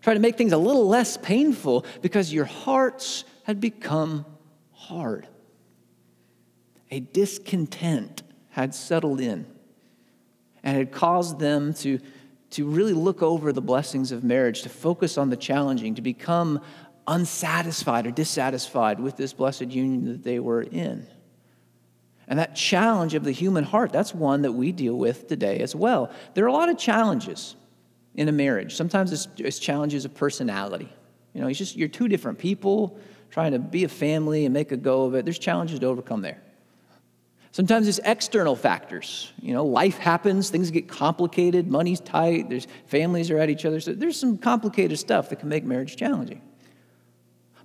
try 0.00 0.14
to 0.14 0.20
make 0.20 0.38
things 0.38 0.52
a 0.52 0.58
little 0.58 0.88
less 0.88 1.18
painful 1.18 1.84
because 2.00 2.32
your 2.32 2.46
hearts 2.46 3.24
had 3.44 3.60
become 3.60 4.24
hard. 4.72 5.28
A 6.90 7.00
discontent 7.00 8.22
had 8.48 8.74
settled 8.74 9.20
in 9.20 9.44
and 10.62 10.76
had 10.78 10.90
caused 10.90 11.38
them 11.38 11.74
to, 11.74 12.00
to 12.52 12.66
really 12.66 12.94
look 12.94 13.22
over 13.22 13.52
the 13.52 13.60
blessings 13.60 14.10
of 14.10 14.24
marriage, 14.24 14.62
to 14.62 14.70
focus 14.70 15.18
on 15.18 15.28
the 15.28 15.36
challenging, 15.36 15.94
to 15.96 16.02
become 16.02 16.62
unsatisfied 17.06 18.06
or 18.06 18.10
dissatisfied 18.10 19.00
with 19.00 19.16
this 19.16 19.32
blessed 19.32 19.68
union 19.68 20.04
that 20.06 20.22
they 20.22 20.38
were 20.38 20.62
in. 20.62 21.06
And 22.28 22.38
that 22.38 22.54
challenge 22.54 23.14
of 23.14 23.24
the 23.24 23.32
human 23.32 23.64
heart, 23.64 23.92
that's 23.92 24.14
one 24.14 24.42
that 24.42 24.52
we 24.52 24.70
deal 24.70 24.96
with 24.96 25.26
today 25.26 25.58
as 25.58 25.74
well. 25.74 26.12
There 26.34 26.44
are 26.44 26.48
a 26.48 26.52
lot 26.52 26.68
of 26.68 26.78
challenges 26.78 27.56
in 28.14 28.28
a 28.28 28.32
marriage. 28.32 28.76
Sometimes 28.76 29.12
it's, 29.12 29.28
it's 29.36 29.58
challenges 29.58 30.04
of 30.04 30.14
personality. 30.14 30.92
You 31.34 31.40
know, 31.40 31.48
it's 31.48 31.58
just 31.58 31.76
you're 31.76 31.88
two 31.88 32.06
different 32.06 32.38
people 32.38 32.98
trying 33.30 33.52
to 33.52 33.58
be 33.58 33.84
a 33.84 33.88
family 33.88 34.44
and 34.44 34.52
make 34.52 34.70
a 34.72 34.76
go 34.76 35.04
of 35.04 35.14
it. 35.14 35.24
There's 35.24 35.38
challenges 35.38 35.80
to 35.80 35.86
overcome 35.86 36.22
there. 36.22 36.40
Sometimes 37.52 37.88
it's 37.88 37.98
external 38.04 38.54
factors. 38.54 39.32
You 39.42 39.52
know, 39.52 39.64
life 39.64 39.98
happens, 39.98 40.50
things 40.50 40.70
get 40.70 40.88
complicated, 40.88 41.66
money's 41.66 41.98
tight, 41.98 42.48
there's 42.48 42.68
families 42.86 43.30
are 43.30 43.38
at 43.38 43.50
each 43.50 43.64
other. 43.64 43.80
So 43.80 43.92
there's 43.92 44.18
some 44.18 44.38
complicated 44.38 44.98
stuff 44.98 45.30
that 45.30 45.40
can 45.40 45.48
make 45.48 45.64
marriage 45.64 45.96
challenging. 45.96 46.42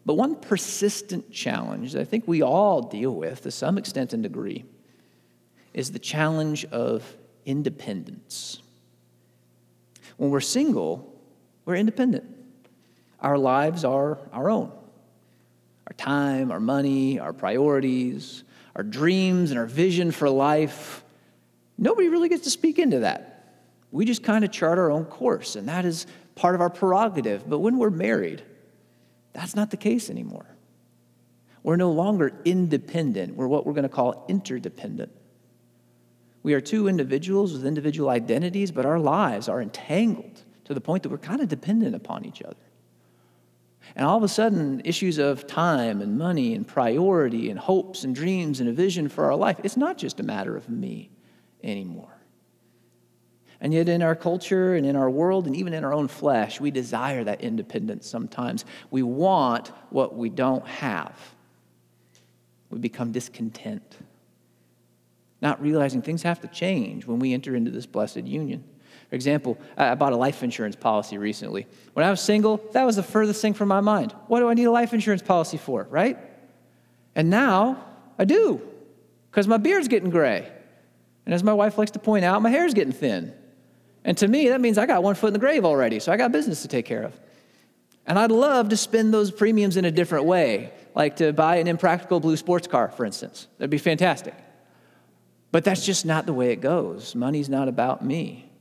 But 0.05 0.15
one 0.15 0.35
persistent 0.35 1.31
challenge 1.31 1.93
that 1.93 2.01
I 2.01 2.05
think 2.05 2.27
we 2.27 2.43
all 2.43 2.81
deal 2.81 3.13
with 3.13 3.41
to 3.41 3.51
some 3.51 3.77
extent 3.77 4.13
and 4.13 4.21
degree 4.21 4.65
is 5.73 5.91
the 5.91 5.99
challenge 5.99 6.63
of 6.65 7.17
independence. 7.45 8.61
When 10.17 10.29
we're 10.29 10.41
single, 10.41 11.11
we're 11.65 11.75
independent. 11.75 12.23
Our 13.19 13.37
lives 13.37 13.83
are 13.83 14.19
our 14.31 14.49
own. 14.49 14.71
Our 15.87 15.93
time, 15.97 16.51
our 16.51 16.59
money, 16.59 17.19
our 17.19 17.33
priorities, 17.33 18.43
our 18.75 18.83
dreams, 18.83 19.51
and 19.51 19.59
our 19.59 19.65
vision 19.65 20.11
for 20.11 20.29
life. 20.29 21.03
Nobody 21.77 22.09
really 22.09 22.29
gets 22.29 22.43
to 22.43 22.49
speak 22.49 22.77
into 22.79 22.99
that. 22.99 23.31
We 23.91 24.05
just 24.05 24.23
kind 24.23 24.45
of 24.45 24.51
chart 24.51 24.77
our 24.77 24.91
own 24.91 25.05
course, 25.05 25.55
and 25.55 25.67
that 25.67 25.85
is 25.85 26.05
part 26.35 26.55
of 26.55 26.61
our 26.61 26.69
prerogative. 26.69 27.49
But 27.49 27.59
when 27.59 27.77
we're 27.77 27.89
married, 27.89 28.43
that's 29.35 29.55
not 29.55 29.69
the 29.69 29.77
case 29.77 30.09
anymore. 30.09 30.45
We're 31.61 31.75
no 31.75 31.91
longer 31.91 32.31
independent. 32.45 33.35
We're 33.35 33.47
what 33.47 33.65
we're 33.65 33.73
going 33.73 33.83
to 33.83 33.89
call 33.89 34.25
interdependent. 34.29 35.11
We 36.41 36.53
are 36.53 36.61
two 36.61 36.87
individuals 36.87 37.53
with 37.53 37.65
individual 37.65 38.09
identities, 38.09 38.71
but 38.71 38.85
our 38.85 38.99
lives 38.99 39.49
are 39.49 39.61
entangled 39.61 40.43
to 40.65 40.73
the 40.73 40.81
point 40.81 41.03
that 41.03 41.09
we're 41.09 41.17
kind 41.17 41.41
of 41.41 41.49
dependent 41.49 41.95
upon 41.95 42.23
each 42.23 42.41
other. 42.41 42.55
And 43.95 44.05
all 44.05 44.17
of 44.17 44.23
a 44.23 44.27
sudden, 44.27 44.81
issues 44.85 45.17
of 45.17 45.47
time 45.47 46.01
and 46.01 46.17
money 46.17 46.53
and 46.53 46.67
priority 46.67 47.49
and 47.49 47.59
hopes 47.59 48.03
and 48.03 48.15
dreams 48.15 48.59
and 48.59 48.69
a 48.69 48.73
vision 48.73 49.09
for 49.09 49.25
our 49.25 49.35
life, 49.35 49.59
it's 49.63 49.77
not 49.77 49.97
just 49.97 50.19
a 50.19 50.23
matter 50.23 50.55
of 50.55 50.69
me 50.69 51.09
anymore. 51.63 52.14
And 53.61 53.73
yet, 53.73 53.87
in 53.87 54.01
our 54.01 54.15
culture 54.15 54.75
and 54.75 54.85
in 54.85 54.95
our 54.95 55.09
world 55.09 55.47
and 55.47 55.55
even 55.55 55.73
in 55.73 55.83
our 55.83 55.93
own 55.93 56.07
flesh, 56.07 56.59
we 56.59 56.71
desire 56.71 57.23
that 57.23 57.41
independence 57.41 58.07
sometimes. 58.07 58.65
We 58.91 59.01
want 59.01 59.69
what 59.89 60.15
we 60.15 60.29
don't 60.29 60.65
have. 60.67 61.17
We 62.69 62.79
become 62.79 63.11
discontent, 63.11 63.97
not 65.41 65.61
realizing 65.61 66.01
things 66.01 66.23
have 66.23 66.41
to 66.41 66.47
change 66.47 67.05
when 67.05 67.19
we 67.19 67.33
enter 67.33 67.55
into 67.55 67.71
this 67.71 67.85
blessed 67.85 68.23
union. 68.23 68.63
For 69.09 69.15
example, 69.15 69.57
I 69.77 69.95
bought 69.95 70.13
a 70.13 70.17
life 70.17 70.43
insurance 70.43 70.75
policy 70.75 71.17
recently. 71.17 71.67
When 71.93 72.05
I 72.05 72.09
was 72.09 72.19
single, 72.19 72.57
that 72.73 72.83
was 72.83 72.97
the 72.97 73.03
furthest 73.03 73.41
thing 73.41 73.53
from 73.53 73.69
my 73.69 73.79
mind. 73.79 74.13
What 74.27 74.39
do 74.39 74.49
I 74.49 74.55
need 74.55 74.65
a 74.65 74.71
life 74.71 74.93
insurance 74.93 75.21
policy 75.21 75.57
for, 75.57 75.87
right? 75.89 76.17
And 77.13 77.29
now 77.29 77.85
I 78.19 78.25
do, 78.25 78.61
because 79.31 79.47
my 79.47 79.57
beard's 79.57 79.87
getting 79.87 80.09
gray. 80.09 80.51
And 81.25 81.33
as 81.33 81.43
my 81.43 81.53
wife 81.53 81.77
likes 81.77 81.91
to 81.91 81.99
point 81.99 82.25
out, 82.25 82.41
my 82.41 82.49
hair's 82.49 82.73
getting 82.73 82.93
thin. 82.93 83.33
And 84.05 84.15
to 84.19 84.27
me, 84.27 84.49
that 84.49 84.61
means 84.61 84.77
I 84.77 84.85
got 84.85 85.03
one 85.03 85.15
foot 85.15 85.27
in 85.27 85.33
the 85.33 85.39
grave 85.39 85.65
already, 85.65 85.99
so 85.99 86.11
I 86.11 86.17
got 86.17 86.31
business 86.31 86.61
to 86.61 86.67
take 86.67 86.85
care 86.85 87.03
of. 87.03 87.19
And 88.05 88.19
I'd 88.19 88.31
love 88.31 88.69
to 88.69 88.77
spend 88.77 89.11
those 89.11 89.31
premiums 89.31 89.77
in 89.77 89.83
a 89.83 89.91
different 89.91 90.25
way, 90.25 90.71
like 90.93 91.15
to 91.17 91.33
buy 91.33 91.55
an 91.55 91.67
impractical 91.67 92.19
blue 92.19 92.37
sports 92.37 92.67
car, 92.67 92.89
for 92.89 93.03
instance. 93.03 93.47
That'd 93.57 93.71
be 93.71 93.79
fantastic. 93.79 94.35
But 95.51 95.63
that's 95.63 95.83
just 95.83 96.05
not 96.05 96.27
the 96.27 96.33
way 96.33 96.51
it 96.51 96.61
goes. 96.61 97.15
Money's 97.15 97.49
not 97.49 97.67
about 97.67 98.05
me. 98.05 98.51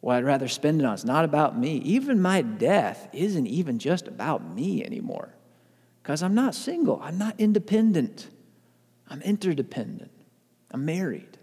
What 0.00 0.16
I'd 0.16 0.24
rather 0.24 0.48
spend 0.48 0.82
it 0.82 0.84
on 0.84 0.94
is 0.94 1.04
not 1.04 1.24
about 1.24 1.58
me. 1.58 1.78
Even 1.78 2.20
my 2.20 2.42
death 2.42 3.08
isn't 3.14 3.46
even 3.46 3.78
just 3.78 4.06
about 4.06 4.54
me 4.54 4.84
anymore. 4.84 5.30
Because 6.02 6.22
I'm 6.22 6.34
not 6.34 6.54
single, 6.54 7.00
I'm 7.02 7.16
not 7.16 7.34
independent, 7.38 8.28
I'm 9.08 9.22
interdependent, 9.22 10.10
I'm 10.70 10.84
married. 10.84 11.37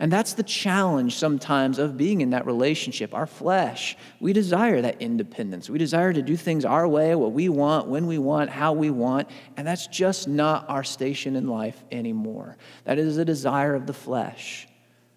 And 0.00 0.12
that's 0.12 0.34
the 0.34 0.44
challenge 0.44 1.16
sometimes 1.16 1.78
of 1.78 1.96
being 1.96 2.20
in 2.20 2.30
that 2.30 2.46
relationship. 2.46 3.12
Our 3.14 3.26
flesh, 3.26 3.96
we 4.20 4.32
desire 4.32 4.80
that 4.80 5.02
independence. 5.02 5.68
We 5.68 5.78
desire 5.78 6.12
to 6.12 6.22
do 6.22 6.36
things 6.36 6.64
our 6.64 6.86
way, 6.86 7.14
what 7.16 7.32
we 7.32 7.48
want, 7.48 7.88
when 7.88 8.06
we 8.06 8.18
want, 8.18 8.50
how 8.50 8.72
we 8.72 8.90
want. 8.90 9.28
And 9.56 9.66
that's 9.66 9.88
just 9.88 10.28
not 10.28 10.68
our 10.68 10.84
station 10.84 11.34
in 11.34 11.48
life 11.48 11.82
anymore. 11.90 12.56
That 12.84 12.98
is 12.98 13.18
a 13.18 13.24
desire 13.24 13.74
of 13.74 13.86
the 13.86 13.92
flesh 13.92 14.68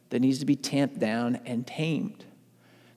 that 0.10 0.20
needs 0.20 0.40
to 0.40 0.46
be 0.46 0.56
tamped 0.56 0.98
down 0.98 1.40
and 1.46 1.66
tamed 1.66 2.26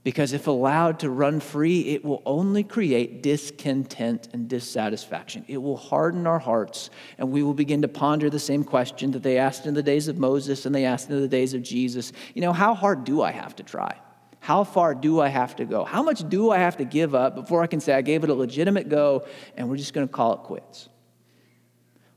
because 0.05 0.33
if 0.33 0.47
allowed 0.47 1.01
to 1.01 1.11
run 1.11 1.41
free, 1.41 1.81
it 1.89 2.05
will 2.05 2.23
only 2.25 2.63
create 2.63 3.23
discontent 3.23 4.29
and 4.33 4.49
dissatisfaction. 4.49 5.45
It 5.49 5.57
will 5.57 5.77
harden 5.77 6.27
our 6.27 6.39
hearts, 6.39 6.91
and 7.19 7.33
we 7.33 7.43
will 7.43 7.55
begin 7.55 7.83
to 7.83 7.89
ponder 7.89 8.31
the 8.31 8.39
same 8.39 8.63
question 8.63 9.11
that 9.13 9.23
they 9.23 9.39
asked 9.39 9.67
in 9.67 9.75
the 9.75 9.83
days 9.83 10.07
of 10.07 10.19
Moses 10.19 10.67
and 10.67 10.75
they 10.75 10.85
asked 10.85 11.11
in 11.11 11.21
the 11.21 11.27
days 11.27 11.55
of 11.55 11.63
Jesus. 11.63 12.13
You 12.35 12.43
know, 12.43 12.53
how 12.53 12.75
hard 12.75 13.05
do 13.05 13.23
I 13.23 13.33
have 13.33 13.57
to 13.57 13.63
try? 13.63 13.99
How 14.39 14.63
far 14.63 14.95
do 14.95 15.21
I 15.21 15.29
have 15.29 15.57
to 15.57 15.65
go? 15.65 15.85
How 15.85 16.03
much 16.03 16.29
do 16.29 16.51
I 16.51 16.59
have 16.59 16.77
to 16.77 16.85
give 16.85 17.15
up 17.15 17.35
before 17.35 17.63
I 17.63 17.67
can 17.67 17.81
say 17.81 17.95
I 17.95 18.03
gave 18.03 18.23
it 18.23 18.31
a 18.31 18.35
legitimate 18.35 18.91
go 18.91 19.27
and 19.57 19.69
we're 19.69 19.79
just 19.79 19.95
going 19.95 20.07
to 20.07 20.13
call 20.13 20.35
it 20.35 20.41
quits? 20.41 20.89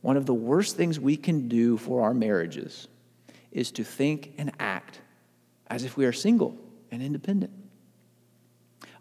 one 0.08 0.16
of 0.16 0.26
the 0.26 0.34
worst 0.34 0.78
things 0.78 0.98
we 0.98 1.18
can 1.18 1.50
do 1.50 1.76
for 1.76 2.04
our 2.04 2.14
marriages 2.14 2.88
is 3.52 3.72
to 3.72 3.84
think 3.84 4.34
and 4.38 4.52
act 4.60 5.02
as 5.68 5.84
if 5.84 5.98
we 5.98 6.06
are 6.06 6.14
single 6.14 6.56
and 6.92 7.02
independent. 7.02 7.52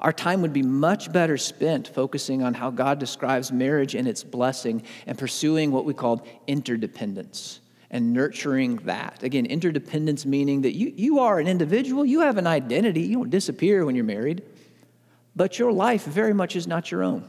Our 0.00 0.12
time 0.12 0.42
would 0.42 0.52
be 0.52 0.62
much 0.62 1.12
better 1.12 1.36
spent 1.36 1.88
focusing 1.88 2.42
on 2.42 2.54
how 2.54 2.70
God 2.70 2.98
describes 2.98 3.50
marriage 3.50 3.94
and 3.94 4.06
its 4.06 4.22
blessing 4.22 4.82
and 5.06 5.16
pursuing 5.16 5.72
what 5.72 5.84
we 5.84 5.94
call 5.94 6.26
interdependence 6.46 7.60
and 7.90 8.12
nurturing 8.12 8.76
that. 8.84 9.22
Again, 9.22 9.46
interdependence 9.46 10.26
meaning 10.26 10.62
that 10.62 10.74
you, 10.74 10.92
you 10.94 11.20
are 11.20 11.38
an 11.38 11.48
individual, 11.48 12.04
you 12.04 12.20
have 12.20 12.36
an 12.36 12.46
identity, 12.46 13.02
you 13.02 13.16
don't 13.16 13.30
disappear 13.30 13.84
when 13.84 13.94
you're 13.94 14.04
married, 14.04 14.42
but 15.34 15.58
your 15.58 15.72
life 15.72 16.04
very 16.04 16.34
much 16.34 16.56
is 16.56 16.66
not 16.66 16.90
your 16.90 17.02
own. 17.02 17.28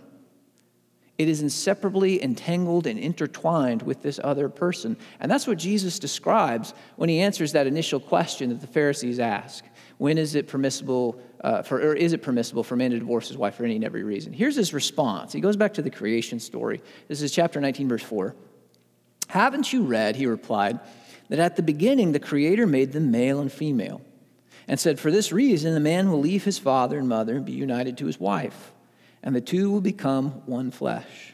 It 1.17 1.27
is 1.27 1.41
inseparably 1.41 2.21
entangled 2.23 2.85
and 2.85 2.99
intertwined 2.99 3.81
with 3.81 4.03
this 4.03 4.19
other 4.23 4.49
person. 4.49 4.97
And 5.19 5.31
that's 5.31 5.47
what 5.47 5.57
Jesus 5.57 5.97
describes 5.97 6.73
when 6.95 7.09
he 7.09 7.21
answers 7.21 7.53
that 7.53 7.65
initial 7.65 7.99
question 7.99 8.49
that 8.49 8.61
the 8.61 8.67
Pharisees 8.67 9.19
ask. 9.19 9.65
When 9.97 10.17
is 10.17 10.35
it 10.35 10.47
permissible 10.47 11.19
uh, 11.41 11.63
for, 11.63 11.77
or 11.77 11.93
is 11.93 12.13
it 12.13 12.21
permissible 12.21 12.63
for 12.63 12.75
a 12.75 12.77
man 12.77 12.91
to 12.91 12.99
divorce 12.99 13.27
his 13.27 13.37
wife 13.37 13.55
for 13.55 13.65
any 13.65 13.75
and 13.75 13.83
every 13.83 14.03
reason? 14.03 14.33
Here's 14.33 14.55
his 14.55 14.73
response. 14.73 15.33
He 15.33 15.41
goes 15.41 15.55
back 15.55 15.73
to 15.75 15.81
the 15.81 15.89
creation 15.89 16.39
story. 16.39 16.81
This 17.07 17.21
is 17.21 17.31
chapter 17.31 17.59
19, 17.59 17.89
verse 17.89 18.03
4. 18.03 18.35
Haven't 19.27 19.73
you 19.73 19.83
read, 19.83 20.15
he 20.15 20.25
replied, 20.25 20.79
that 21.29 21.39
at 21.39 21.55
the 21.55 21.63
beginning 21.63 22.11
the 22.11 22.19
Creator 22.19 22.67
made 22.67 22.91
them 22.91 23.11
male 23.11 23.39
and 23.39 23.51
female, 23.51 24.01
and 24.67 24.79
said, 24.79 24.99
For 24.99 25.11
this 25.11 25.31
reason 25.31 25.73
the 25.73 25.79
man 25.79 26.11
will 26.11 26.19
leave 26.19 26.43
his 26.43 26.59
father 26.59 26.99
and 26.99 27.09
mother 27.09 27.35
and 27.35 27.45
be 27.45 27.53
united 27.53 27.97
to 27.97 28.05
his 28.05 28.19
wife 28.19 28.73
and 29.23 29.35
the 29.35 29.41
two 29.41 29.69
will 29.69 29.81
become 29.81 30.29
one 30.45 30.71
flesh. 30.71 31.33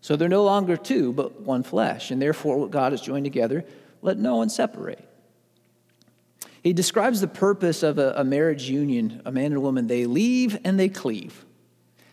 So 0.00 0.16
they're 0.16 0.28
no 0.28 0.44
longer 0.44 0.76
two, 0.76 1.12
but 1.12 1.42
one 1.42 1.62
flesh. 1.62 2.10
And 2.10 2.20
therefore, 2.20 2.58
what 2.58 2.70
God 2.70 2.92
has 2.92 3.00
joined 3.00 3.24
together, 3.24 3.64
let 4.02 4.18
no 4.18 4.36
one 4.36 4.48
separate. 4.48 5.06
He 6.62 6.72
describes 6.72 7.20
the 7.20 7.28
purpose 7.28 7.82
of 7.82 7.98
a, 7.98 8.12
a, 8.16 8.24
marriage 8.24 8.68
union, 8.68 9.22
a 9.24 9.32
man 9.32 9.46
and 9.46 9.56
a 9.56 9.60
woman. 9.60 9.86
They 9.86 10.06
leave 10.06 10.58
and 10.64 10.78
they 10.78 10.88
cleave. 10.88 11.44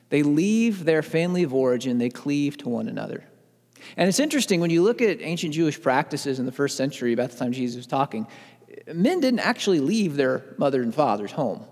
They 0.10 0.24
leave 0.24 0.86
their 0.86 1.04
family 1.04 1.44
of 1.44 1.54
origin, 1.54 1.98
they 1.98 2.10
cleave 2.10 2.58
to 2.60 2.70
one 2.70 2.88
another. 2.88 3.26
And 3.98 4.08
it's 4.08 4.20
interesting 4.20 4.62
when 4.62 4.70
you 4.70 4.84
look 4.84 5.02
at 5.02 5.22
ancient 5.22 5.54
Jewish 5.54 5.82
practices 5.82 6.40
in 6.40 6.46
the 6.46 6.52
first 6.52 6.78
century, 6.78 7.14
about 7.14 7.32
the 7.32 7.38
time 7.38 7.52
Jesus 7.52 7.78
was 7.78 7.88
talking, 7.88 8.28
men 8.94 9.20
didn't 9.20 9.40
actually 9.40 9.80
leave 9.80 10.16
their 10.16 10.44
mother 10.58 10.82
and 10.82 10.94
father's 10.94 11.32
home. 11.32 11.66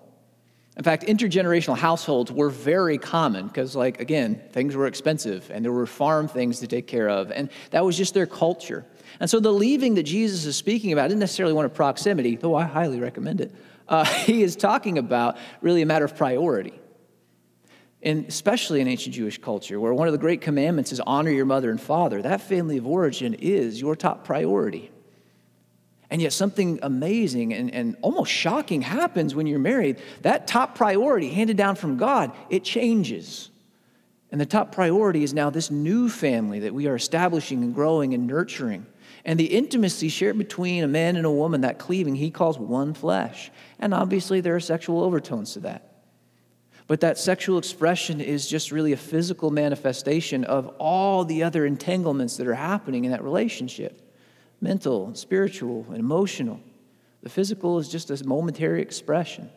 In 0.78 0.84
fact, 0.84 1.04
intergenerational 1.04 1.78
households 1.78 2.32
were 2.32 2.50
very 2.50 2.98
common 2.98 3.48
because, 3.48 3.76
like, 3.76 4.02
again, 4.02 4.42
things 4.52 4.76
were 4.76 4.88
expensive 4.88 5.50
and 5.50 5.64
there 5.64 5.72
were 5.72 5.86
farm 5.86 6.28
things 6.28 6.60
to 6.60 6.68
take 6.68 6.88
care 6.88 7.10
of, 7.10 7.32
and 7.32 7.50
that 7.72 7.86
was 7.86 7.96
just 7.96 8.14
their 8.14 8.26
culture. 8.26 8.86
And 9.20 9.30
so 9.30 9.40
the 9.40 9.52
leaving 9.52 9.96
that 9.96 10.04
Jesus 10.04 10.46
is 10.46 10.56
speaking 10.56 10.94
about 10.94 11.08
isn't 11.08 11.20
necessarily 11.20 11.54
one 11.54 11.66
of 11.66 11.74
proximity, 11.74 12.36
though 12.36 12.56
I 12.56 12.64
highly 12.64 13.00
recommend 13.00 13.42
it. 13.42 13.56
Uh, 13.88 14.06
he 14.26 14.44
is 14.44 14.56
talking 14.56 14.98
about 14.98 15.38
really 15.62 15.82
a 15.82 15.86
matter 15.86 16.06
of 16.06 16.16
priority. 16.16 16.80
And 18.02 18.26
especially 18.26 18.82
in 18.82 18.88
ancient 18.88 19.16
Jewish 19.16 19.40
culture, 19.40 19.80
where 19.80 19.94
one 19.94 20.08
of 20.08 20.12
the 20.12 20.20
great 20.20 20.42
commandments 20.42 20.92
is 20.92 21.00
honor 21.00 21.32
your 21.32 21.46
mother 21.46 21.72
and 21.72 21.82
father, 21.82 22.22
that 22.22 22.42
family 22.42 22.78
of 22.78 22.86
origin 22.86 23.34
is 23.34 23.82
your 23.82 23.96
top 23.96 24.24
priority. 24.24 24.92
And 26.12 26.22
yet, 26.22 26.34
something 26.34 26.80
amazing 26.84 27.54
and, 27.54 27.74
and 27.74 27.98
almost 28.04 28.32
shocking 28.32 28.84
happens 28.84 29.34
when 29.34 29.48
you're 29.48 29.58
married. 29.58 29.98
That 30.22 30.46
top 30.46 30.76
priority, 30.76 31.30
handed 31.30 31.58
down 31.58 31.76
from 31.76 31.98
God, 31.98 32.32
it 32.50 32.64
changes. 32.64 33.50
And 34.32 34.40
the 34.40 34.46
top 34.46 34.72
priority 34.72 35.24
is 35.24 35.34
now 35.34 35.50
this 35.50 35.72
new 35.72 36.08
family 36.08 36.60
that 36.60 36.74
we 36.74 36.88
are 36.88 36.96
establishing 36.96 37.64
and 37.64 37.74
growing 37.74 38.14
and 38.14 38.28
nurturing. 38.28 38.86
And 39.26 39.40
the 39.40 39.46
intimacy 39.46 40.08
shared 40.10 40.38
between 40.38 40.84
a 40.84 40.88
man 40.88 41.16
and 41.16 41.26
a 41.26 41.32
woman, 41.32 41.62
that 41.62 41.80
cleaving, 41.80 42.16
he 42.16 42.30
calls 42.30 42.60
one 42.60 42.94
flesh. 42.94 43.52
And 43.80 43.94
obviously, 43.94 44.40
there 44.40 44.56
are 44.56 44.60
sexual 44.60 45.04
overtones 45.04 45.54
to 45.54 45.62
that. 45.62 45.96
But 46.88 47.02
that 47.02 47.18
sexual 47.18 47.58
expression 47.58 48.22
is 48.22 48.48
just 48.48 48.72
really 48.72 48.94
a 48.94 48.98
physical 48.98 49.50
manifestation 49.50 50.44
of 50.44 50.68
all 50.78 51.26
the 51.26 51.42
other 51.42 51.66
entanglements 51.66 52.38
that 52.38 52.46
are 52.48 52.54
happening 52.54 53.06
in 53.06 53.12
that 53.12 53.24
relationship 53.24 54.02
mental, 54.62 55.14
spiritual, 55.14 55.86
and 55.90 55.98
emotional. 55.98 56.60
The 57.22 57.30
physical 57.30 57.78
is 57.78 57.90
just 57.90 58.10
a 58.10 58.26
momentary 58.26 58.82
expression. 58.82 59.50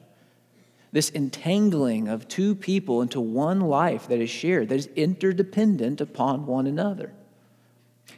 This 0.91 1.11
entangling 1.11 2.09
of 2.09 2.29
two 2.29 2.55
people 2.55 3.01
into 3.01 3.21
one 3.21 3.61
life 3.61 4.09
that 4.09 4.21
is 4.21 4.29
shared, 4.29 4.71
that 4.71 4.75
is 4.75 4.89
interdependent 4.97 6.01
upon 6.01 6.47
one 6.47 6.66
another. 6.66 7.12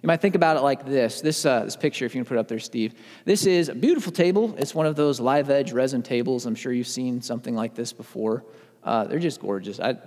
You 0.02 0.06
might 0.06 0.20
think 0.20 0.34
about 0.34 0.56
it 0.56 0.60
like 0.60 0.86
this. 0.86 1.20
This, 1.20 1.44
uh, 1.44 1.64
this 1.64 1.76
picture, 1.76 2.06
if 2.06 2.14
you 2.14 2.20
can 2.20 2.26
put 2.26 2.36
it 2.36 2.40
up 2.40 2.48
there, 2.48 2.58
Steve. 2.58 2.94
This 3.24 3.44
is 3.44 3.68
a 3.68 3.74
beautiful 3.74 4.12
table. 4.12 4.54
It's 4.56 4.74
one 4.74 4.86
of 4.86 4.96
those 4.96 5.20
live 5.20 5.50
edge 5.50 5.72
resin 5.72 6.02
tables. 6.02 6.46
I'm 6.46 6.54
sure 6.54 6.72
you've 6.72 6.86
seen 6.86 7.20
something 7.20 7.54
like 7.54 7.74
this 7.74 7.92
before. 7.92 8.44
Uh, 8.82 9.04
they're 9.04 9.18
just 9.18 9.40
gorgeous. 9.40 9.78
I, 9.78 9.98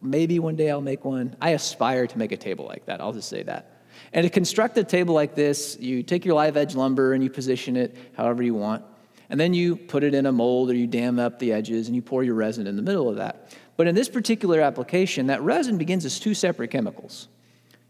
maybe 0.00 0.38
one 0.38 0.56
day 0.56 0.70
I'll 0.70 0.80
make 0.80 1.04
one. 1.04 1.36
I 1.40 1.50
aspire 1.50 2.06
to 2.06 2.18
make 2.18 2.32
a 2.32 2.36
table 2.36 2.64
like 2.64 2.86
that. 2.86 3.00
I'll 3.00 3.12
just 3.12 3.28
say 3.28 3.42
that. 3.42 3.82
And 4.14 4.24
to 4.24 4.30
construct 4.30 4.78
a 4.78 4.84
table 4.84 5.14
like 5.14 5.34
this, 5.34 5.76
you 5.78 6.02
take 6.02 6.24
your 6.24 6.34
live 6.34 6.56
edge 6.56 6.74
lumber 6.74 7.12
and 7.12 7.22
you 7.22 7.28
position 7.28 7.76
it 7.76 7.94
however 8.16 8.42
you 8.42 8.54
want. 8.54 8.84
And 9.28 9.38
then 9.38 9.52
you 9.52 9.76
put 9.76 10.02
it 10.02 10.14
in 10.14 10.26
a 10.26 10.32
mold 10.32 10.70
or 10.70 10.74
you 10.74 10.86
dam 10.86 11.18
up 11.18 11.38
the 11.38 11.52
edges 11.52 11.88
and 11.88 11.96
you 11.96 12.02
pour 12.02 12.22
your 12.24 12.34
resin 12.34 12.66
in 12.66 12.76
the 12.76 12.82
middle 12.82 13.08
of 13.08 13.16
that. 13.16 13.54
But 13.76 13.86
in 13.86 13.94
this 13.94 14.08
particular 14.08 14.60
application, 14.60 15.26
that 15.26 15.42
resin 15.42 15.76
begins 15.76 16.04
as 16.04 16.18
two 16.18 16.34
separate 16.34 16.70
chemicals. 16.70 17.28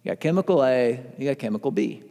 You 0.03 0.11
got 0.11 0.21
chemical 0.21 0.65
A, 0.65 1.01
you 1.19 1.29
got 1.29 1.38
chemical 1.38 1.71
B. 1.71 2.03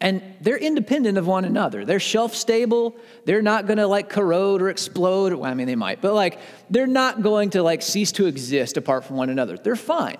And 0.00 0.22
they're 0.40 0.56
independent 0.56 1.18
of 1.18 1.26
one 1.26 1.44
another. 1.44 1.84
They're 1.84 2.00
shelf 2.00 2.34
stable. 2.34 2.96
They're 3.24 3.42
not 3.42 3.66
going 3.66 3.76
to 3.76 3.86
like 3.86 4.08
corrode 4.08 4.62
or 4.62 4.68
explode. 4.68 5.32
Well, 5.32 5.50
I 5.50 5.54
mean, 5.54 5.66
they 5.66 5.76
might, 5.76 6.00
but 6.00 6.14
like 6.14 6.38
they're 6.70 6.86
not 6.86 7.22
going 7.22 7.50
to 7.50 7.62
like 7.62 7.82
cease 7.82 8.10
to 8.12 8.26
exist 8.26 8.76
apart 8.76 9.04
from 9.04 9.16
one 9.16 9.30
another. 9.30 9.56
They're 9.56 9.76
fine. 9.76 10.18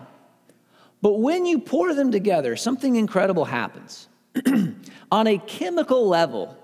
But 1.00 1.18
when 1.18 1.46
you 1.46 1.58
pour 1.58 1.94
them 1.94 2.12
together, 2.12 2.54
something 2.54 2.96
incredible 2.96 3.44
happens. 3.44 4.08
On 5.12 5.26
a 5.26 5.38
chemical 5.38 6.06
level, 6.06 6.56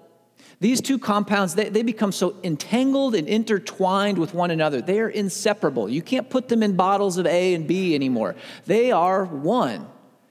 these 0.60 0.80
two 0.80 0.98
compounds, 0.98 1.54
they, 1.54 1.68
they 1.68 1.82
become 1.82 2.12
so 2.12 2.36
entangled 2.44 3.14
and 3.14 3.28
intertwined 3.28 4.18
with 4.18 4.34
one 4.34 4.50
another. 4.50 4.80
They 4.80 5.00
are 5.00 5.08
inseparable. 5.08 5.88
You 5.88 6.02
can't 6.02 6.28
put 6.30 6.48
them 6.48 6.62
in 6.62 6.76
bottles 6.76 7.18
of 7.18 7.26
A 7.26 7.54
and 7.54 7.66
B 7.66 7.94
anymore. 7.94 8.36
They 8.66 8.92
are 8.92 9.24
one 9.24 9.86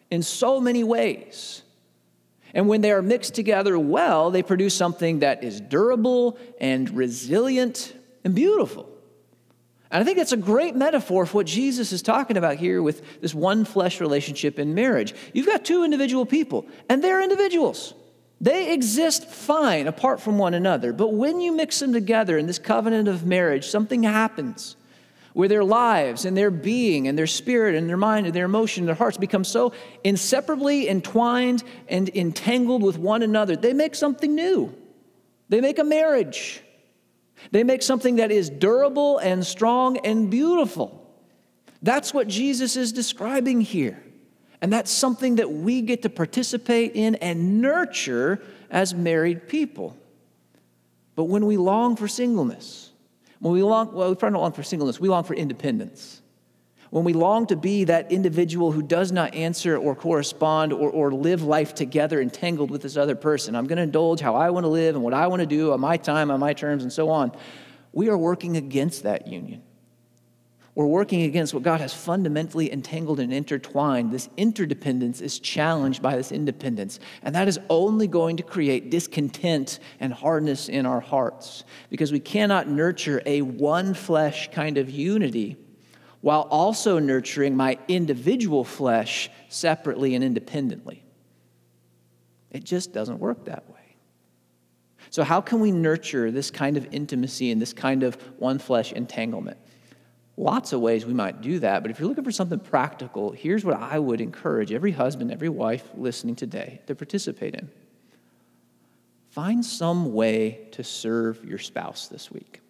in 0.10 0.24
so 0.24 0.60
many 0.60 0.84
ways. 0.84 1.64
And 2.54 2.68
when 2.68 2.82
they 2.82 2.92
are 2.92 3.02
mixed 3.02 3.36
together 3.36 3.78
well, 3.78 4.32
they 4.32 4.42
produce 4.42 4.74
something 4.74 5.20
that 5.20 5.44
is 5.44 5.62
durable 5.62 6.38
and 6.60 6.90
resilient 6.90 7.94
and 8.24 8.34
beautiful. 8.34 8.90
And 9.92 10.02
I 10.02 10.06
think 10.06 10.18
that's 10.18 10.34
a 10.34 10.38
great 10.38 10.76
metaphor 10.76 11.26
for 11.26 11.38
what 11.38 11.46
Jesus 11.46 11.92
is 11.92 12.02
talking 12.02 12.36
about 12.36 12.58
here 12.58 12.82
with 12.82 13.22
this 13.22 13.34
one 13.34 13.64
flesh 13.64 14.02
relationship 14.02 14.60
in 14.60 14.74
marriage. 14.74 15.14
You've 15.34 15.46
got 15.46 15.64
two 15.64 15.84
individual 15.84 16.26
people, 16.26 16.66
and 16.90 17.04
they're 17.04 17.22
individuals. 17.22 17.94
They 18.42 18.74
exist 18.74 19.26
fine 19.26 19.88
apart 19.88 20.22
from 20.22 20.38
one 20.38 20.54
another. 20.54 20.94
But 20.94 21.14
when 21.14 21.40
you 21.40 21.54
mix 21.54 21.80
them 21.80 21.94
together 21.94 22.38
in 22.38 22.48
this 22.48 22.60
covenant 22.60 23.08
of 23.08 23.26
marriage, 23.26 23.68
something 23.68 24.04
happens 24.04 24.76
where 25.38 25.48
their 25.48 25.64
lives 25.64 26.26
and 26.26 26.36
their 26.36 26.50
being 26.50 27.08
and 27.08 27.16
their 27.16 27.28
spirit 27.28 27.76
and 27.76 27.88
their 27.88 27.96
mind 27.96 28.26
and 28.26 28.34
their 28.34 28.46
emotion 28.46 28.82
and 28.82 28.88
their 28.88 28.96
hearts 28.96 29.18
become 29.18 29.44
so 29.44 29.72
inseparably 30.04 30.90
entwined 30.90 31.64
and 31.88 32.10
entangled 32.16 32.82
with 32.82 32.98
one 32.98 33.22
another. 33.22 33.56
They 33.56 33.74
make 33.74 33.94
something 33.94 34.34
new, 34.34 34.74
they 35.48 35.62
make 35.62 35.78
a 35.78 35.84
marriage. 35.84 36.64
They 37.52 37.64
make 37.64 37.84
something 37.84 38.16
that 38.16 38.32
is 38.32 38.50
durable 38.50 39.20
and 39.20 39.46
strong 39.46 39.98
and 39.98 40.32
beautiful. 40.32 41.08
That's 41.84 42.12
what 42.12 42.28
Jesus 42.28 42.76
is 42.76 42.92
describing 42.92 43.62
here. 43.62 44.04
And 44.60 44.74
that's 44.74 44.90
something 44.90 45.36
that 45.36 45.52
we 45.52 45.84
get 45.84 46.02
to 46.02 46.10
participate 46.10 46.94
in 46.96 47.14
and 47.14 47.62
nurture 47.62 48.42
as 48.72 48.96
married 48.96 49.48
people. 49.48 49.96
But 51.16 51.26
when 51.26 51.46
we 51.46 51.58
long 51.58 51.96
for 51.96 52.08
singleness, 52.08 52.87
when 53.40 53.54
we 53.54 53.64
long, 53.64 53.94
well, 53.94 54.10
we 54.10 54.16
probably 54.16 54.36
don't 54.36 54.42
long 54.42 54.54
for 54.54 54.64
singleness, 54.64 55.00
we 55.00 55.10
long 55.10 55.24
for 55.24 55.34
independence. 55.34 56.22
When 56.90 57.04
we 57.04 57.14
long 57.14 57.48
to 57.48 57.58
be 57.58 57.84
that 57.84 58.12
individual 58.12 58.72
who 58.72 58.82
does 58.82 59.12
not 59.12 59.36
answer 59.36 59.78
or 59.78 59.94
correspond 59.94 60.72
or, 60.72 60.90
or 60.90 61.12
live 61.12 61.44
life 61.44 61.76
together 61.76 62.22
entangled 62.22 62.72
with 62.72 62.82
this 62.82 62.96
other 62.96 63.16
person, 63.16 63.56
I'm 63.56 63.68
going 63.68 63.78
to 63.78 63.84
indulge 63.84 64.22
how 64.22 64.36
I 64.36 64.52
want 64.52 64.64
to 64.64 64.70
live 64.70 64.96
and 64.96 65.04
what 65.04 65.14
I 65.14 65.28
want 65.28 65.42
to 65.42 65.46
do 65.46 65.74
on 65.74 65.82
my 65.82 65.98
time, 65.98 66.32
on 66.32 66.40
my 66.40 66.54
terms, 66.54 66.84
and 66.84 66.94
so 66.94 67.10
on. 67.10 67.34
We 67.92 68.10
are 68.10 68.18
working 68.18 68.56
against 68.56 69.04
that 69.04 69.28
union. 69.28 69.64
We're 70.78 70.86
working 70.86 71.24
against 71.24 71.56
what 71.56 71.64
God 71.64 71.82
has 71.82 71.92
fundamentally 71.92 72.72
entangled 72.72 73.20
and 73.20 73.34
intertwined. 73.34 74.12
This 74.12 74.30
interdependence 74.38 75.22
is 75.22 75.40
challenged 75.40 76.04
by 76.04 76.16
this 76.16 76.32
independence. 76.32 77.00
And 77.24 77.34
that 77.34 77.48
is 77.48 77.60
only 77.68 78.06
going 78.06 78.38
to 78.38 78.44
create 78.44 78.92
discontent 78.92 79.80
and 80.00 80.14
hardness 80.14 80.70
in 80.70 80.86
our 80.86 81.00
hearts 81.00 81.64
because 81.90 82.12
we 82.12 82.20
cannot 82.20 82.68
nurture 82.68 83.24
a 83.26 83.42
one 83.42 83.96
flesh 83.96 84.52
kind 84.52 84.78
of 84.78 84.88
unity 84.88 85.58
while 86.22 86.42
also 86.42 87.00
nurturing 87.00 87.58
my 87.58 87.80
individual 87.88 88.64
flesh 88.64 89.32
separately 89.50 90.14
and 90.14 90.24
independently. 90.24 91.04
It 92.52 92.64
just 92.64 92.94
doesn't 92.94 93.18
work 93.18 93.46
that 93.46 93.68
way. 93.68 93.96
So, 95.10 95.24
how 95.24 95.42
can 95.42 95.60
we 95.60 95.72
nurture 95.72 96.30
this 96.30 96.52
kind 96.52 96.78
of 96.78 96.88
intimacy 96.92 97.50
and 97.50 97.60
this 97.60 97.74
kind 97.74 98.04
of 98.04 98.14
one 98.38 98.60
flesh 98.60 98.94
entanglement? 98.94 99.58
Lots 100.40 100.72
of 100.72 100.82
ways 100.82 101.04
we 101.04 101.16
might 101.16 101.42
do 101.42 101.58
that, 101.60 101.82
but 101.82 101.90
if 101.90 102.00
you're 102.00 102.08
looking 102.08 102.24
for 102.24 102.32
something 102.32 102.60
practical, 102.60 103.32
here's 103.32 103.66
what 103.66 103.76
I 103.76 103.98
would 103.98 104.22
encourage 104.22 104.72
every 104.72 104.92
husband, 104.92 105.32
every 105.32 105.50
wife 105.50 105.90
listening 105.96 106.36
today 106.36 106.80
to 106.86 106.94
participate 106.94 107.56
in. 107.56 107.70
Find 109.30 109.66
some 109.66 110.14
way 110.14 110.68
to 110.72 110.84
serve 110.84 111.44
your 111.44 111.58
spouse 111.58 112.08
this 112.08 112.32
week. 112.32 112.62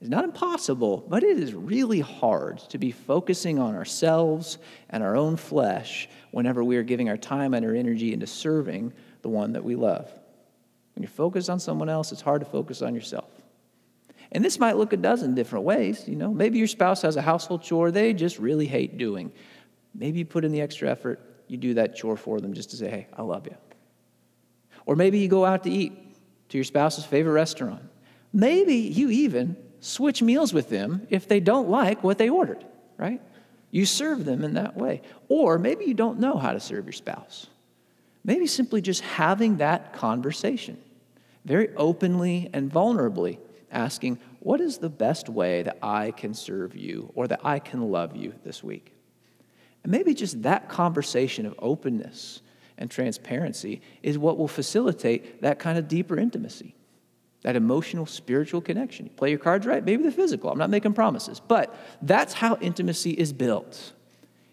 It's 0.00 0.08
not 0.08 0.24
impossible, 0.24 1.04
but 1.08 1.22
it 1.22 1.38
is 1.38 1.52
really 1.52 2.00
hard 2.00 2.58
to 2.70 2.78
be 2.78 2.90
focusing 2.90 3.58
on 3.58 3.74
ourselves 3.74 4.56
and 4.88 5.02
our 5.02 5.16
own 5.16 5.36
flesh 5.36 6.08
whenever 6.30 6.64
we 6.64 6.76
are 6.76 6.82
giving 6.82 7.10
our 7.10 7.16
time 7.16 7.52
and 7.52 7.66
our 7.66 7.74
energy 7.74 8.14
into 8.14 8.26
serving 8.26 8.94
the 9.22 9.28
one 9.28 9.52
that 9.52 9.64
we 9.64 9.74
love. 9.74 10.10
When 10.94 11.02
you're 11.02 11.10
focused 11.10 11.50
on 11.50 11.60
someone 11.60 11.88
else, 11.88 12.12
it's 12.12 12.20
hard 12.22 12.40
to 12.40 12.46
focus 12.46 12.80
on 12.80 12.94
yourself. 12.94 13.37
And 14.32 14.44
this 14.44 14.58
might 14.58 14.76
look 14.76 14.92
a 14.92 14.96
dozen 14.96 15.34
different 15.34 15.64
ways. 15.64 16.06
You 16.06 16.16
know, 16.16 16.32
maybe 16.32 16.58
your 16.58 16.66
spouse 16.66 17.02
has 17.02 17.16
a 17.16 17.22
household 17.22 17.62
chore 17.62 17.90
they 17.90 18.12
just 18.12 18.38
really 18.38 18.66
hate 18.66 18.98
doing. 18.98 19.32
Maybe 19.94 20.18
you 20.18 20.24
put 20.24 20.44
in 20.44 20.52
the 20.52 20.60
extra 20.60 20.90
effort, 20.90 21.20
you 21.48 21.56
do 21.56 21.74
that 21.74 21.96
chore 21.96 22.16
for 22.16 22.40
them 22.40 22.52
just 22.52 22.70
to 22.70 22.76
say, 22.76 22.90
hey, 22.90 23.06
I 23.16 23.22
love 23.22 23.46
you. 23.46 23.56
Or 24.84 24.96
maybe 24.96 25.18
you 25.18 25.28
go 25.28 25.44
out 25.44 25.64
to 25.64 25.70
eat 25.70 25.92
to 26.50 26.58
your 26.58 26.64
spouse's 26.64 27.04
favorite 27.04 27.32
restaurant. 27.32 27.82
Maybe 28.32 28.76
you 28.76 29.10
even 29.10 29.56
switch 29.80 30.22
meals 30.22 30.52
with 30.52 30.68
them 30.68 31.06
if 31.08 31.26
they 31.26 31.40
don't 31.40 31.68
like 31.68 32.04
what 32.04 32.18
they 32.18 32.28
ordered, 32.28 32.64
right? 32.98 33.20
You 33.70 33.86
serve 33.86 34.24
them 34.24 34.44
in 34.44 34.54
that 34.54 34.76
way. 34.76 35.02
Or 35.28 35.58
maybe 35.58 35.84
you 35.84 35.94
don't 35.94 36.18
know 36.18 36.36
how 36.36 36.52
to 36.52 36.60
serve 36.60 36.84
your 36.84 36.92
spouse. 36.92 37.46
Maybe 38.24 38.46
simply 38.46 38.82
just 38.82 39.00
having 39.02 39.58
that 39.58 39.94
conversation, 39.94 40.78
very 41.44 41.74
openly 41.76 42.50
and 42.52 42.70
vulnerably 42.70 43.38
asking, 43.70 44.18
What 44.40 44.60
is 44.60 44.78
the 44.78 44.88
best 44.88 45.28
way 45.28 45.62
that 45.62 45.78
I 45.82 46.10
can 46.10 46.34
serve 46.34 46.76
you 46.76 47.12
or 47.14 47.26
that 47.28 47.40
I 47.44 47.58
can 47.58 47.90
love 47.90 48.16
you 48.16 48.34
this 48.44 48.62
week? 48.62 48.94
And 49.82 49.92
maybe 49.92 50.14
just 50.14 50.42
that 50.42 50.68
conversation 50.68 51.46
of 51.46 51.54
openness 51.58 52.42
and 52.76 52.90
transparency 52.90 53.80
is 54.02 54.18
what 54.18 54.38
will 54.38 54.48
facilitate 54.48 55.42
that 55.42 55.58
kind 55.58 55.78
of 55.78 55.88
deeper 55.88 56.18
intimacy 56.18 56.74
that 57.42 57.56
emotional, 57.56 58.06
spiritual 58.06 58.60
connection. 58.60 59.06
You 59.06 59.12
play 59.12 59.30
your 59.30 59.38
cards 59.38 59.66
right, 59.66 59.84
maybe 59.84 60.02
the 60.02 60.10
physical. 60.10 60.50
I'm 60.50 60.58
not 60.58 60.70
making 60.70 60.94
promises, 60.94 61.40
but 61.40 61.74
that's 62.02 62.34
how 62.34 62.56
intimacy 62.60 63.12
is 63.12 63.32
built. 63.32 63.92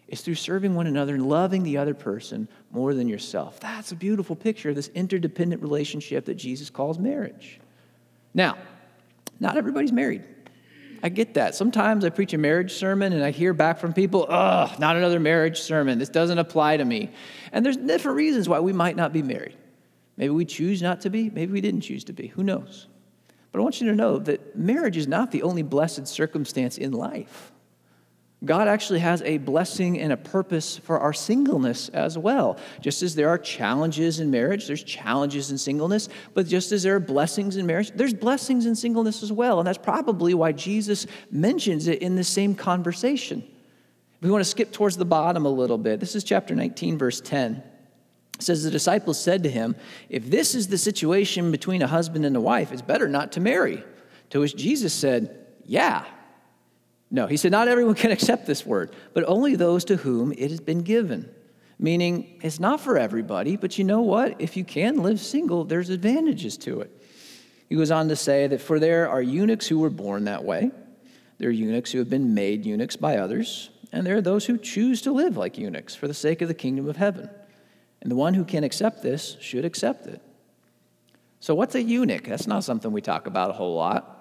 It's 0.08 0.22
through 0.22 0.36
serving 0.36 0.74
one 0.74 0.86
another 0.86 1.14
and 1.14 1.28
loving 1.28 1.64
the 1.64 1.78
other 1.78 1.94
person 1.94 2.48
more 2.70 2.94
than 2.94 3.08
yourself. 3.08 3.58
That's 3.58 3.90
a 3.90 3.96
beautiful 3.96 4.36
picture 4.36 4.70
of 4.70 4.76
this 4.76 4.88
interdependent 4.94 5.62
relationship 5.62 6.26
that 6.26 6.36
Jesus 6.36 6.70
calls 6.70 6.98
marriage. 6.98 7.58
Now, 8.32 8.56
not 9.40 9.56
everybody's 9.56 9.92
married. 9.92 10.24
I 11.02 11.08
get 11.08 11.34
that. 11.34 11.54
Sometimes 11.54 12.04
I 12.04 12.10
preach 12.10 12.32
a 12.32 12.38
marriage 12.38 12.72
sermon 12.72 13.12
and 13.12 13.22
I 13.22 13.30
hear 13.30 13.52
back 13.52 13.78
from 13.78 13.92
people, 13.92 14.26
ugh, 14.28 14.78
not 14.78 14.96
another 14.96 15.20
marriage 15.20 15.60
sermon. 15.60 15.98
This 15.98 16.08
doesn't 16.08 16.38
apply 16.38 16.78
to 16.78 16.84
me. 16.84 17.10
And 17.52 17.64
there's 17.64 17.76
different 17.76 18.16
reasons 18.16 18.48
why 18.48 18.60
we 18.60 18.72
might 18.72 18.96
not 18.96 19.12
be 19.12 19.22
married. 19.22 19.56
Maybe 20.16 20.30
we 20.30 20.44
choose 20.44 20.80
not 20.80 21.02
to 21.02 21.10
be, 21.10 21.30
maybe 21.30 21.52
we 21.52 21.60
didn't 21.60 21.82
choose 21.82 22.04
to 22.04 22.12
be. 22.12 22.28
Who 22.28 22.42
knows? 22.42 22.88
But 23.52 23.60
I 23.60 23.62
want 23.62 23.80
you 23.80 23.88
to 23.88 23.94
know 23.94 24.18
that 24.18 24.56
marriage 24.56 24.96
is 24.96 25.06
not 25.06 25.30
the 25.30 25.42
only 25.42 25.62
blessed 25.62 26.06
circumstance 26.08 26.78
in 26.78 26.92
life. 26.92 27.52
God 28.46 28.68
actually 28.68 29.00
has 29.00 29.22
a 29.22 29.38
blessing 29.38 29.98
and 30.00 30.12
a 30.12 30.16
purpose 30.16 30.78
for 30.78 31.00
our 31.00 31.12
singleness 31.12 31.88
as 31.90 32.16
well. 32.16 32.58
Just 32.80 33.02
as 33.02 33.14
there 33.14 33.28
are 33.28 33.38
challenges 33.38 34.20
in 34.20 34.30
marriage, 34.30 34.66
there's 34.66 34.82
challenges 34.82 35.50
in 35.50 35.58
singleness, 35.58 36.08
but 36.32 36.46
just 36.46 36.72
as 36.72 36.84
there 36.84 36.94
are 36.94 37.00
blessings 37.00 37.56
in 37.56 37.66
marriage, 37.66 37.90
there's 37.90 38.14
blessings 38.14 38.64
in 38.64 38.76
singleness 38.76 39.22
as 39.22 39.32
well. 39.32 39.58
And 39.58 39.66
that's 39.66 39.78
probably 39.78 40.32
why 40.32 40.52
Jesus 40.52 41.06
mentions 41.30 41.88
it 41.88 42.00
in 42.00 42.14
the 42.14 42.24
same 42.24 42.54
conversation. 42.54 43.46
We 44.20 44.30
want 44.30 44.42
to 44.42 44.50
skip 44.50 44.72
towards 44.72 44.96
the 44.96 45.04
bottom 45.04 45.44
a 45.44 45.50
little 45.50 45.78
bit. 45.78 46.00
This 46.00 46.14
is 46.14 46.24
chapter 46.24 46.54
19, 46.54 46.96
verse 46.96 47.20
10. 47.20 47.62
It 48.36 48.42
says 48.42 48.62
the 48.62 48.70
disciples 48.70 49.20
said 49.20 49.42
to 49.42 49.50
him, 49.50 49.76
If 50.08 50.30
this 50.30 50.54
is 50.54 50.68
the 50.68 50.78
situation 50.78 51.50
between 51.50 51.82
a 51.82 51.86
husband 51.86 52.24
and 52.24 52.36
a 52.36 52.40
wife, 52.40 52.70
it's 52.70 52.82
better 52.82 53.08
not 53.08 53.32
to 53.32 53.40
marry. 53.40 53.82
To 54.30 54.40
which 54.40 54.56
Jesus 54.56 54.94
said, 54.94 55.46
Yeah. 55.64 56.04
No, 57.10 57.26
he 57.26 57.36
said, 57.36 57.52
Not 57.52 57.68
everyone 57.68 57.94
can 58.04 58.10
accept 58.10 58.46
this 58.46 58.64
word, 58.64 58.94
but 59.14 59.24
only 59.26 59.56
those 59.56 59.84
to 59.86 59.96
whom 59.96 60.32
it 60.32 60.50
has 60.50 60.60
been 60.60 60.82
given. 60.82 61.30
Meaning, 61.78 62.38
it's 62.42 62.58
not 62.58 62.80
for 62.80 62.96
everybody, 62.96 63.56
but 63.56 63.76
you 63.76 63.84
know 63.84 64.00
what? 64.00 64.40
If 64.40 64.56
you 64.56 64.64
can 64.64 65.02
live 65.02 65.20
single, 65.20 65.64
there's 65.64 65.90
advantages 65.90 66.56
to 66.58 66.80
it. 66.80 66.90
He 67.68 67.76
goes 67.76 67.90
on 67.90 68.08
to 68.08 68.16
say 68.16 68.46
that 68.46 68.62
for 68.62 68.78
there 68.78 69.08
are 69.10 69.20
eunuchs 69.20 69.66
who 69.66 69.78
were 69.78 69.90
born 69.90 70.24
that 70.24 70.44
way, 70.44 70.70
there 71.38 71.50
are 71.50 71.52
eunuchs 71.52 71.92
who 71.92 71.98
have 71.98 72.08
been 72.08 72.32
made 72.32 72.64
eunuchs 72.64 72.96
by 72.96 73.18
others, 73.18 73.68
and 73.92 74.06
there 74.06 74.16
are 74.16 74.22
those 74.22 74.46
who 74.46 74.56
choose 74.56 75.02
to 75.02 75.12
live 75.12 75.36
like 75.36 75.58
eunuchs 75.58 75.94
for 75.94 76.08
the 76.08 76.14
sake 76.14 76.40
of 76.40 76.48
the 76.48 76.54
kingdom 76.54 76.88
of 76.88 76.96
heaven. 76.96 77.28
And 78.00 78.10
the 78.10 78.16
one 78.16 78.34
who 78.34 78.44
can 78.44 78.64
accept 78.64 79.02
this 79.02 79.36
should 79.40 79.64
accept 79.64 80.06
it. 80.06 80.22
So, 81.40 81.54
what's 81.54 81.74
a 81.74 81.82
eunuch? 81.82 82.24
That's 82.24 82.46
not 82.46 82.64
something 82.64 82.92
we 82.92 83.00
talk 83.00 83.26
about 83.26 83.50
a 83.50 83.52
whole 83.52 83.74
lot. 83.74 84.15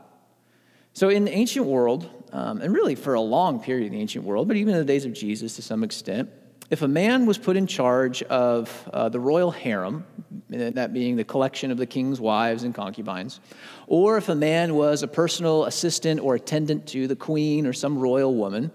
So, 0.95 1.09
in 1.09 1.25
the 1.25 1.31
ancient 1.31 1.65
world, 1.65 2.09
um, 2.31 2.61
and 2.61 2.73
really 2.73 2.95
for 2.95 3.15
a 3.15 3.21
long 3.21 3.59
period 3.59 3.87
in 3.87 3.91
the 3.91 3.99
ancient 3.99 4.23
world, 4.23 4.47
but 4.47 4.55
even 4.55 4.73
in 4.73 4.79
the 4.79 4.85
days 4.85 5.03
of 5.03 5.11
Jesus 5.11 5.57
to 5.57 5.61
some 5.61 5.83
extent, 5.83 6.29
if 6.69 6.83
a 6.83 6.87
man 6.87 7.25
was 7.25 7.37
put 7.37 7.57
in 7.57 7.67
charge 7.67 8.23
of 8.23 8.89
uh, 8.93 9.09
the 9.09 9.19
royal 9.19 9.51
harem, 9.51 10.05
that 10.49 10.93
being 10.93 11.17
the 11.17 11.25
collection 11.25 11.69
of 11.69 11.77
the 11.77 11.85
king's 11.85 12.21
wives 12.21 12.63
and 12.63 12.73
concubines, 12.73 13.41
or 13.87 14.15
if 14.15 14.29
a 14.29 14.35
man 14.35 14.73
was 14.73 15.03
a 15.03 15.07
personal 15.07 15.65
assistant 15.65 16.21
or 16.21 16.35
attendant 16.35 16.87
to 16.87 17.07
the 17.07 17.15
queen 17.15 17.67
or 17.67 17.73
some 17.73 17.99
royal 17.99 18.33
woman, 18.33 18.71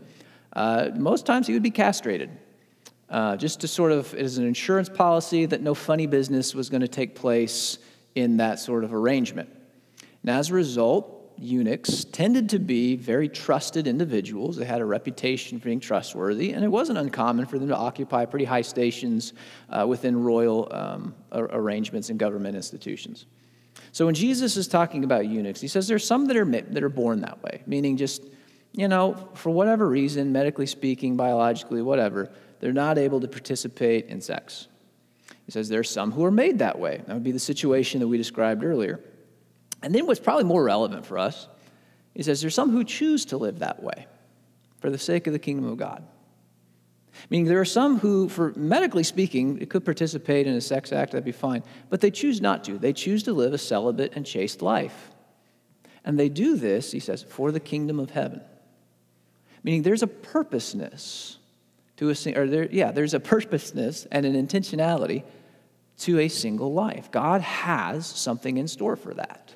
uh, 0.52 0.90
most 0.96 1.24
times 1.24 1.46
he 1.46 1.54
would 1.54 1.62
be 1.62 1.70
castrated 1.70 2.28
uh, 3.09 3.35
just 3.35 3.62
to 3.62 3.66
sort 3.66 3.92
of, 3.92 4.12
as 4.12 4.37
an 4.37 4.46
insurance 4.46 4.90
policy 4.90 5.46
that 5.46 5.62
no 5.62 5.72
funny 5.72 6.06
business 6.06 6.54
was 6.54 6.68
going 6.68 6.83
to 6.83 6.88
take 6.88 7.14
place 7.14 7.78
in 8.14 8.37
that 8.37 8.59
sort 8.59 8.85
of 8.85 8.92
arrangement. 8.92 9.48
And 10.20 10.30
as 10.30 10.50
a 10.50 10.54
result, 10.54 11.16
eunuchs 11.40 12.05
tended 12.05 12.50
to 12.50 12.59
be 12.59 12.96
very 12.96 13.29
trusted 13.29 13.87
individuals. 13.87 14.57
They 14.57 14.66
had 14.66 14.81
a 14.81 14.85
reputation 14.85 15.59
for 15.59 15.64
being 15.64 15.81
trustworthy, 15.81 16.53
and 16.53 16.62
it 16.62 16.68
wasn't 16.68 16.98
uncommon 16.98 17.46
for 17.46 17.59
them 17.59 17.68
to 17.68 17.76
occupy 17.76 18.26
pretty 18.26 18.44
high 18.44 18.61
stations 18.61 19.33
uh, 19.70 19.87
within 19.88 20.22
royal 20.22 20.68
um, 20.70 21.14
arrangements 21.33 22.11
and 22.11 22.18
government 22.18 22.57
institutions. 22.57 23.26
So 23.92 24.05
when 24.07 24.14
Jesus 24.14 24.57
is 24.57 24.68
talking 24.68 25.03
about 25.03 25.26
eunuchs, 25.26 25.61
he 25.61 25.68
says 25.68 25.88
there's 25.88 26.07
some 26.07 26.26
that 26.26 26.37
are, 26.37 26.44
that 26.44 26.83
are 26.83 26.90
born 26.90 27.22
that 27.22 27.42
way, 27.42 27.62
meaning 27.66 27.96
just, 27.96 28.22
you 28.72 28.87
know, 28.87 29.31
for 29.35 29.50
whatever 29.50 29.88
reason, 29.88 30.33
medically 30.33 30.66
speaking, 30.66 31.16
biologically, 31.16 31.81
whatever, 31.81 32.31
they're 32.61 32.72
not 32.72 32.98
able 32.98 33.20
to 33.20 33.29
participate 33.29 34.07
in 34.07 34.20
sex. 34.20 34.68
He 35.46 35.53
says 35.53 35.68
there 35.68 35.81
are 35.81 35.85
some 35.85 36.12
who 36.12 36.24
are 36.24 36.31
made 36.31 36.59
that 36.59 36.79
way. 36.79 37.03
That 37.07 37.14
would 37.14 37.24
be 37.24 37.33
the 37.33 37.38
situation 37.38 38.00
that 38.00 38.09
we 38.09 38.18
described 38.18 38.62
earlier. 38.62 39.00
And 39.83 39.95
then 39.95 40.07
what's 40.07 40.21
probably 40.21 40.45
more 40.45 40.62
relevant 40.62 41.07
for 41.07 41.19
us, 41.19 41.49
he 42.14 42.23
says 42.23 42.40
there's 42.40 42.55
some 42.55 42.71
who 42.71 42.85
choose 42.85 43.25
to 43.27 43.37
live 43.37 43.61
that 43.61 43.83
way 43.83 44.07
for 44.81 44.90
the 44.90 44.99
sake 44.99 45.27
of 45.27 45.33
the 45.33 45.38
kingdom 45.38 45.66
of 45.66 45.79
God. 45.79 46.05
Meaning 47.29 47.47
there 47.47 47.61
are 47.61 47.66
some 47.66 47.99
who, 47.99 48.29
for 48.29 48.53
medically 48.57 49.03
speaking, 49.03 49.64
could 49.66 49.85
participate 49.85 50.47
in 50.47 50.55
a 50.55 50.61
sex 50.61 50.93
act, 50.93 51.12
that'd 51.12 51.25
be 51.25 51.33
fine, 51.33 51.62
but 51.88 52.01
they 52.01 52.11
choose 52.11 52.40
not 52.40 52.64
to. 52.64 52.79
They 52.79 52.93
choose 52.93 53.23
to 53.25 53.33
live 53.33 53.53
a 53.53 53.59
celibate 53.59 54.12
and 54.14 54.25
chaste 54.25 54.62
life. 54.62 55.11
And 56.05 56.19
they 56.19 56.29
do 56.29 56.57
this, 56.57 56.93
he 56.93 57.01
says, 57.01 57.23
for 57.23 57.53
the 57.53 57.61
kingdom 57.61 58.01
of 58.01 58.11
heaven. 58.11 58.40
Meaning 59.62 59.83
there's 59.83 60.03
a 60.03 60.07
purposeness 60.07 61.38
to 61.99 62.09
a 62.11 62.35
or 62.35 62.47
there, 62.47 62.69
yeah, 62.71 62.93
there's 62.93 63.12
a 63.12 63.21
purposeness 63.21 64.07
and 64.11 64.25
an 64.25 64.35
intentionality 64.35 65.23
to 65.99 66.21
a 66.21 66.29
single 66.29 66.73
life. 66.73 67.11
God 67.11 67.43
has 67.43 68.07
something 68.07 68.57
in 68.57 68.66
store 68.66 68.97
for 68.97 69.12
that. 69.14 69.55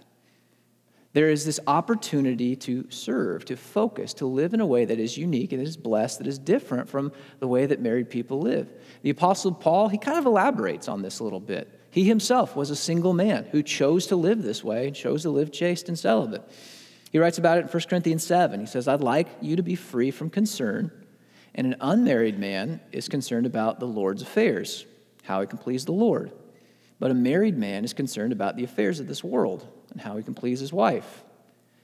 There 1.14 1.30
is 1.30 1.46
this 1.46 1.60
opportunity 1.66 2.54
to 2.56 2.86
serve, 2.90 3.46
to 3.46 3.56
focus, 3.56 4.12
to 4.14 4.26
live 4.26 4.52
in 4.52 4.60
a 4.60 4.66
way 4.66 4.84
that 4.84 4.98
is 4.98 5.16
unique 5.16 5.52
and 5.52 5.62
is 5.62 5.76
blessed, 5.76 6.18
that 6.18 6.26
is 6.26 6.38
different 6.38 6.88
from 6.88 7.12
the 7.38 7.48
way 7.48 7.64
that 7.64 7.80
married 7.80 8.10
people 8.10 8.40
live. 8.40 8.70
The 9.02 9.10
Apostle 9.10 9.52
Paul, 9.52 9.88
he 9.88 9.96
kind 9.96 10.18
of 10.18 10.26
elaborates 10.26 10.88
on 10.88 11.00
this 11.00 11.20
a 11.20 11.24
little 11.24 11.40
bit. 11.40 11.80
He 11.90 12.04
himself 12.04 12.54
was 12.54 12.68
a 12.70 12.76
single 12.76 13.14
man 13.14 13.44
who 13.52 13.62
chose 13.62 14.08
to 14.08 14.16
live 14.16 14.42
this 14.42 14.62
way 14.62 14.88
and 14.88 14.94
chose 14.94 15.22
to 15.22 15.30
live 15.30 15.50
chaste 15.50 15.88
and 15.88 15.98
celibate. 15.98 16.42
He 17.10 17.18
writes 17.18 17.38
about 17.38 17.58
it 17.58 17.62
in 17.62 17.68
1 17.68 17.82
Corinthians 17.88 18.26
7. 18.26 18.60
He 18.60 18.66
says, 18.66 18.88
I'd 18.88 19.00
like 19.00 19.28
you 19.40 19.56
to 19.56 19.62
be 19.62 19.76
free 19.76 20.10
from 20.10 20.28
concern 20.28 20.90
and 21.54 21.68
an 21.68 21.76
unmarried 21.80 22.38
man 22.38 22.80
is 22.90 23.08
concerned 23.08 23.46
about 23.46 23.78
the 23.78 23.86
Lord's 23.86 24.22
affairs, 24.22 24.86
how 25.22 25.40
he 25.40 25.46
can 25.46 25.58
please 25.58 25.84
the 25.84 25.92
Lord. 25.92 26.32
But 27.04 27.10
a 27.10 27.14
married 27.14 27.58
man 27.58 27.84
is 27.84 27.92
concerned 27.92 28.32
about 28.32 28.56
the 28.56 28.64
affairs 28.64 28.98
of 28.98 29.06
this 29.06 29.22
world 29.22 29.68
and 29.90 30.00
how 30.00 30.16
he 30.16 30.22
can 30.22 30.32
please 30.32 30.60
his 30.60 30.72
wife. 30.72 31.22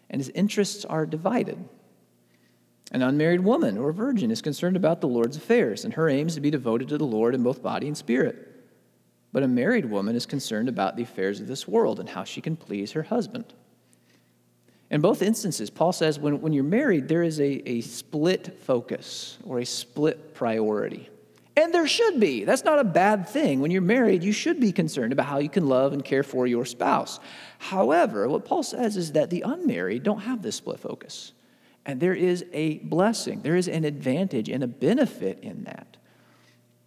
And 0.09 0.19
his 0.19 0.31
interests 0.31 0.87
are 0.87 1.05
divided. 1.05 1.63
An 2.91 3.03
unmarried 3.03 3.41
woman 3.41 3.77
or 3.77 3.93
virgin 3.93 4.31
is 4.31 4.41
concerned 4.41 4.77
about 4.77 5.03
the 5.03 5.09
Lord's 5.09 5.37
affairs, 5.37 5.85
and 5.85 5.93
her 5.93 6.09
aim 6.09 6.29
is 6.29 6.37
to 6.37 6.41
be 6.41 6.51
devoted 6.51 6.89
to 6.89 6.97
the 6.97 7.05
Lord 7.05 7.35
in 7.35 7.43
both 7.43 7.63
body 7.63 7.87
and 7.87 7.95
spirit. 7.95 8.65
but 9.31 9.43
a 9.43 9.47
married 9.47 9.85
woman 9.85 10.17
is 10.17 10.25
concerned 10.25 10.71
about 10.71 10.97
the 10.97 11.03
affairs 11.03 11.39
of 11.39 11.47
this 11.47 11.69
world 11.69 12.01
and 12.01 12.09
how 12.09 12.25
she 12.25 12.41
can 12.41 12.57
please 12.57 12.93
her 12.93 13.03
husband. 13.03 13.53
In 14.91 15.03
both 15.03 15.21
instances, 15.21 15.69
Paul 15.69 15.93
says 15.93 16.19
when, 16.19 16.41
when 16.41 16.55
you're 16.55 16.65
married, 16.65 17.09
there 17.09 17.23
is 17.23 17.39
a, 17.41 17.69
a 17.69 17.83
split 17.83 18.59
focus 18.63 19.37
or 19.45 19.59
a 19.59 19.67
split 19.67 20.33
priority. 20.33 21.11
And 21.61 21.75
there 21.75 21.87
should 21.87 22.19
be. 22.19 22.45
That's 22.45 22.65
not 22.65 22.79
a 22.79 22.85
bad 22.85 23.29
thing. 23.29 23.61
When 23.61 23.71
you're 23.71 23.83
married, 23.83 24.25
you 24.25 24.33
should 24.33 24.61
be 24.61 24.73
concerned 24.73 25.13
about 25.13 25.27
how 25.27 25.41
you 25.41 25.51
can 25.51 25.69
love 25.69 25.93
and 25.93 26.03
care 26.03 26.23
for 26.23 26.47
your 26.47 26.65
spouse. 26.65 27.21
However, 27.59 28.27
what 28.31 28.47
Paul 28.47 28.63
says 28.63 28.97
is 28.97 29.13
that 29.13 29.29
the 29.29 29.43
unmarried 29.43 30.03
don't 30.03 30.21
have 30.21 30.41
this 30.41 30.57
split 30.57 30.81
focus. 30.81 31.33
And 31.85 32.01
there 32.01 32.15
is 32.15 32.47
a 32.55 32.79
blessing, 32.79 33.43
there 33.43 33.57
is 33.57 33.69
an 33.69 33.85
advantage 33.85 34.49
and 34.49 34.65
a 34.65 34.67
benefit 34.67 35.41
in 35.43 35.65
that. 35.65 35.99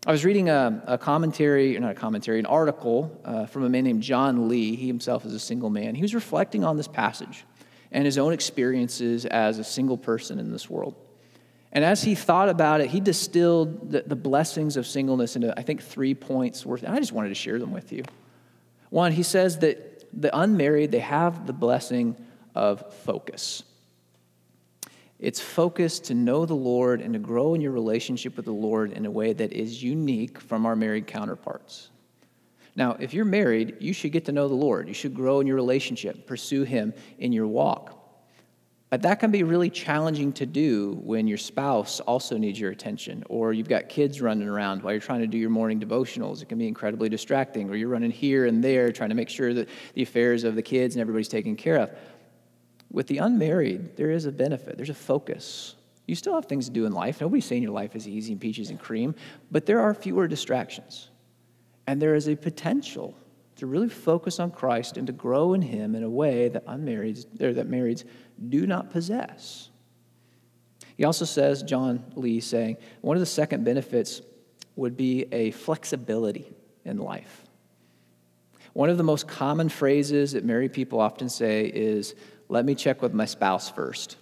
I 0.08 0.12
was 0.12 0.26
reading 0.26 0.50
a, 0.50 0.84
a 0.88 0.98
commentary, 0.98 1.78
not 1.80 1.92
a 1.92 1.96
commentary, 1.96 2.40
an 2.40 2.48
article 2.48 3.22
uh, 3.24 3.46
from 3.46 3.66
a 3.66 3.70
man 3.70 3.84
named 3.84 4.02
John 4.02 4.50
Lee. 4.50 4.76
He 4.76 4.88
himself 4.88 5.24
is 5.24 5.34
a 5.34 5.40
single 5.40 5.70
man. 5.70 5.94
He 5.94 6.02
was 6.02 6.16
reflecting 6.16 6.64
on 6.64 6.78
this 6.78 6.88
passage 6.88 7.46
and 7.92 8.06
his 8.06 8.18
own 8.18 8.34
experiences 8.34 9.28
as 9.28 9.60
a 9.60 9.64
single 9.64 10.00
person 10.00 10.40
in 10.40 10.52
this 10.52 10.68
world. 10.68 10.96
And 11.74 11.84
as 11.84 12.04
he 12.04 12.14
thought 12.14 12.50
about 12.50 12.82
it, 12.82 12.92
he 12.92 13.00
distilled 13.00 13.92
the, 13.92 14.04
the 14.06 14.16
blessings 14.16 14.78
of 14.78 14.86
singleness 14.86 15.36
into, 15.36 15.58
I 15.60 15.64
think, 15.64 15.82
three 15.82 16.14
points 16.14 16.66
worth. 16.66 16.84
And 16.84 16.94
I 16.94 17.00
just 17.00 17.12
wanted 17.12 17.30
to 17.30 17.36
share 17.36 17.58
them 17.58 17.74
with 17.74 17.92
you. 17.92 18.04
One, 18.92 19.12
he 19.12 19.24
says 19.24 19.58
that 19.60 20.06
the 20.14 20.38
unmarried, 20.38 20.92
they 20.92 21.00
have 21.00 21.48
the 21.48 21.54
blessing 21.54 22.16
of 22.54 22.94
focus. 22.94 23.64
It's 25.18 25.40
focus 25.40 26.00
to 26.02 26.14
know 26.14 26.46
the 26.46 26.54
Lord 26.54 27.02
and 27.02 27.14
to 27.14 27.20
grow 27.20 27.56
in 27.56 27.62
your 27.62 27.72
relationship 27.72 28.36
with 28.36 28.46
the 28.46 28.52
Lord 28.52 28.92
in 28.92 29.08
a 29.08 29.12
way 29.12 29.34
that 29.34 29.52
is 29.52 29.82
unique 29.82 30.40
from 30.40 30.68
our 30.68 30.76
married 30.76 31.08
counterparts. 31.08 31.90
Now, 32.76 32.98
if 33.00 33.16
you're 33.16 33.26
married, 33.26 33.78
you 33.80 33.94
should 33.94 34.12
get 34.12 34.26
to 34.26 34.32
know 34.32 34.48
the 34.48 34.54
Lord. 34.54 34.88
You 34.88 34.94
should 34.94 35.16
grow 35.16 35.40
in 35.40 35.48
your 35.48 35.56
relationship, 35.56 36.28
pursue 36.28 36.64
Him 36.64 36.94
in 37.18 37.32
your 37.32 37.48
walk. 37.48 38.03
But 38.94 39.02
that 39.02 39.20
can 39.20 39.32
be 39.32 39.42
really 39.42 39.72
challenging 39.72 40.32
to 40.34 40.46
do 40.46 41.02
when 41.02 41.26
your 41.26 41.40
spouse 41.40 42.00
also 42.00 42.38
needs 42.38 42.60
your 42.60 42.70
attention, 42.70 43.24
or 43.28 43.52
you've 43.52 43.68
got 43.68 43.90
kids 43.90 44.22
running 44.22 44.48
around 44.48 44.84
while 44.84 44.94
you're 44.94 45.02
trying 45.02 45.22
to 45.22 45.26
do 45.26 45.36
your 45.36 45.50
morning 45.50 45.80
devotionals. 45.80 46.44
It 46.44 46.50
can 46.50 46.60
be 46.60 46.68
incredibly 46.68 47.10
distracting, 47.10 47.72
or 47.72 47.76
you're 47.76 47.90
running 47.90 48.12
here 48.12 48.46
and 48.46 48.64
there 48.64 48.92
trying 48.92 49.10
to 49.10 49.16
make 49.16 49.30
sure 49.30 49.52
that 49.56 49.68
the 49.96 50.04
affairs 50.04 50.44
of 50.44 50.54
the 50.54 50.62
kids 50.62 50.94
and 50.94 51.02
everybody's 51.02 51.28
taken 51.28 51.56
care 51.56 51.78
of. 51.78 51.90
With 52.92 53.08
the 53.08 53.18
unmarried, 53.18 53.98
there 53.98 54.12
is 54.12 54.28
a 54.28 54.32
benefit, 54.32 54.78
there's 54.78 54.92
a 54.92 54.94
focus. 54.94 55.74
You 56.06 56.14
still 56.14 56.36
have 56.36 56.46
things 56.46 56.68
to 56.68 56.72
do 56.72 56.86
in 56.86 56.92
life. 56.92 57.20
Nobody's 57.20 57.46
saying 57.46 57.64
your 57.64 57.72
life 57.72 57.96
is 57.96 58.08
easy 58.08 58.34
and 58.34 58.40
peaches 58.40 58.70
and 58.70 58.80
cream, 58.80 59.16
but 59.50 59.66
there 59.66 59.80
are 59.82 59.96
fewer 59.96 60.28
distractions. 60.28 61.10
And 61.88 62.00
there 62.00 62.14
is 62.14 62.30
a 62.30 62.36
potential 62.36 63.18
to 63.56 63.66
really 63.66 63.90
focus 63.90 64.40
on 64.40 64.52
Christ 64.52 64.98
and 64.98 65.08
to 65.08 65.14
grow 65.14 65.54
in 65.54 65.64
Him 65.64 65.96
in 65.96 66.04
a 66.04 66.10
way 66.10 66.50
that 66.50 66.64
unmarried 66.68 67.26
or 67.42 67.54
that 67.54 67.68
marrieds 67.68 68.04
do 68.50 68.68
not 68.68 68.92
possess. 68.92 69.70
He 70.98 71.06
also 71.06 71.26
says, 71.26 71.64
John 71.64 72.04
Lee 72.16 72.40
saying, 72.40 72.78
one 73.02 73.18
of 73.18 73.22
the 73.22 73.26
second 73.26 73.64
benefits 73.64 74.22
would 74.76 74.96
be 74.96 75.26
a 75.32 75.52
flexibility 75.52 76.52
in 76.86 76.98
life. 76.98 77.44
One 78.74 78.90
of 78.90 78.98
the 78.98 79.04
most 79.04 79.28
common 79.28 79.70
phrases 79.70 80.32
that 80.32 80.44
married 80.44 80.74
people 80.74 81.00
often 81.00 81.30
say 81.30 81.66
is, 81.66 82.16
let 82.50 82.66
me 82.66 82.76
check 82.76 83.02
with 83.02 83.14
my 83.14 83.26
spouse 83.26 83.70
first. 83.70 84.18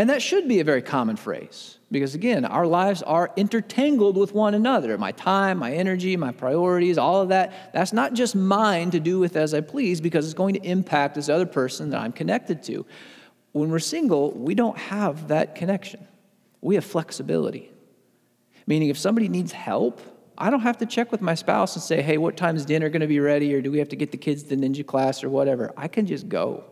And 0.00 0.08
that 0.08 0.22
should 0.22 0.48
be 0.48 0.60
a 0.60 0.64
very 0.64 0.80
common 0.80 1.16
phrase 1.16 1.78
because, 1.90 2.14
again, 2.14 2.46
our 2.46 2.66
lives 2.66 3.02
are 3.02 3.30
intertangled 3.36 4.16
with 4.16 4.32
one 4.32 4.54
another. 4.54 4.96
My 4.96 5.12
time, 5.12 5.58
my 5.58 5.74
energy, 5.74 6.16
my 6.16 6.32
priorities, 6.32 6.96
all 6.96 7.20
of 7.20 7.28
that, 7.28 7.74
that's 7.74 7.92
not 7.92 8.14
just 8.14 8.34
mine 8.34 8.92
to 8.92 8.98
do 8.98 9.18
with 9.18 9.36
as 9.36 9.52
I 9.52 9.60
please 9.60 10.00
because 10.00 10.24
it's 10.24 10.32
going 10.32 10.54
to 10.54 10.62
impact 10.62 11.16
this 11.16 11.28
other 11.28 11.44
person 11.44 11.90
that 11.90 12.00
I'm 12.00 12.12
connected 12.12 12.62
to. 12.62 12.86
When 13.52 13.68
we're 13.68 13.78
single, 13.78 14.32
we 14.32 14.54
don't 14.54 14.78
have 14.78 15.28
that 15.28 15.54
connection. 15.54 16.08
We 16.62 16.76
have 16.76 16.84
flexibility. 16.86 17.70
Meaning, 18.66 18.88
if 18.88 18.96
somebody 18.96 19.28
needs 19.28 19.52
help, 19.52 20.00
I 20.38 20.48
don't 20.48 20.60
have 20.60 20.78
to 20.78 20.86
check 20.86 21.12
with 21.12 21.20
my 21.20 21.34
spouse 21.34 21.76
and 21.76 21.82
say, 21.82 22.00
hey, 22.00 22.16
what 22.16 22.38
time 22.38 22.56
is 22.56 22.64
dinner 22.64 22.88
going 22.88 23.02
to 23.02 23.06
be 23.06 23.20
ready? 23.20 23.52
Or 23.52 23.60
do 23.60 23.70
we 23.70 23.76
have 23.80 23.90
to 23.90 23.96
get 23.96 24.12
the 24.12 24.16
kids 24.16 24.44
to 24.44 24.56
ninja 24.56 24.86
class 24.86 25.22
or 25.22 25.28
whatever? 25.28 25.74
I 25.76 25.88
can 25.88 26.06
just 26.06 26.26
go. 26.26 26.64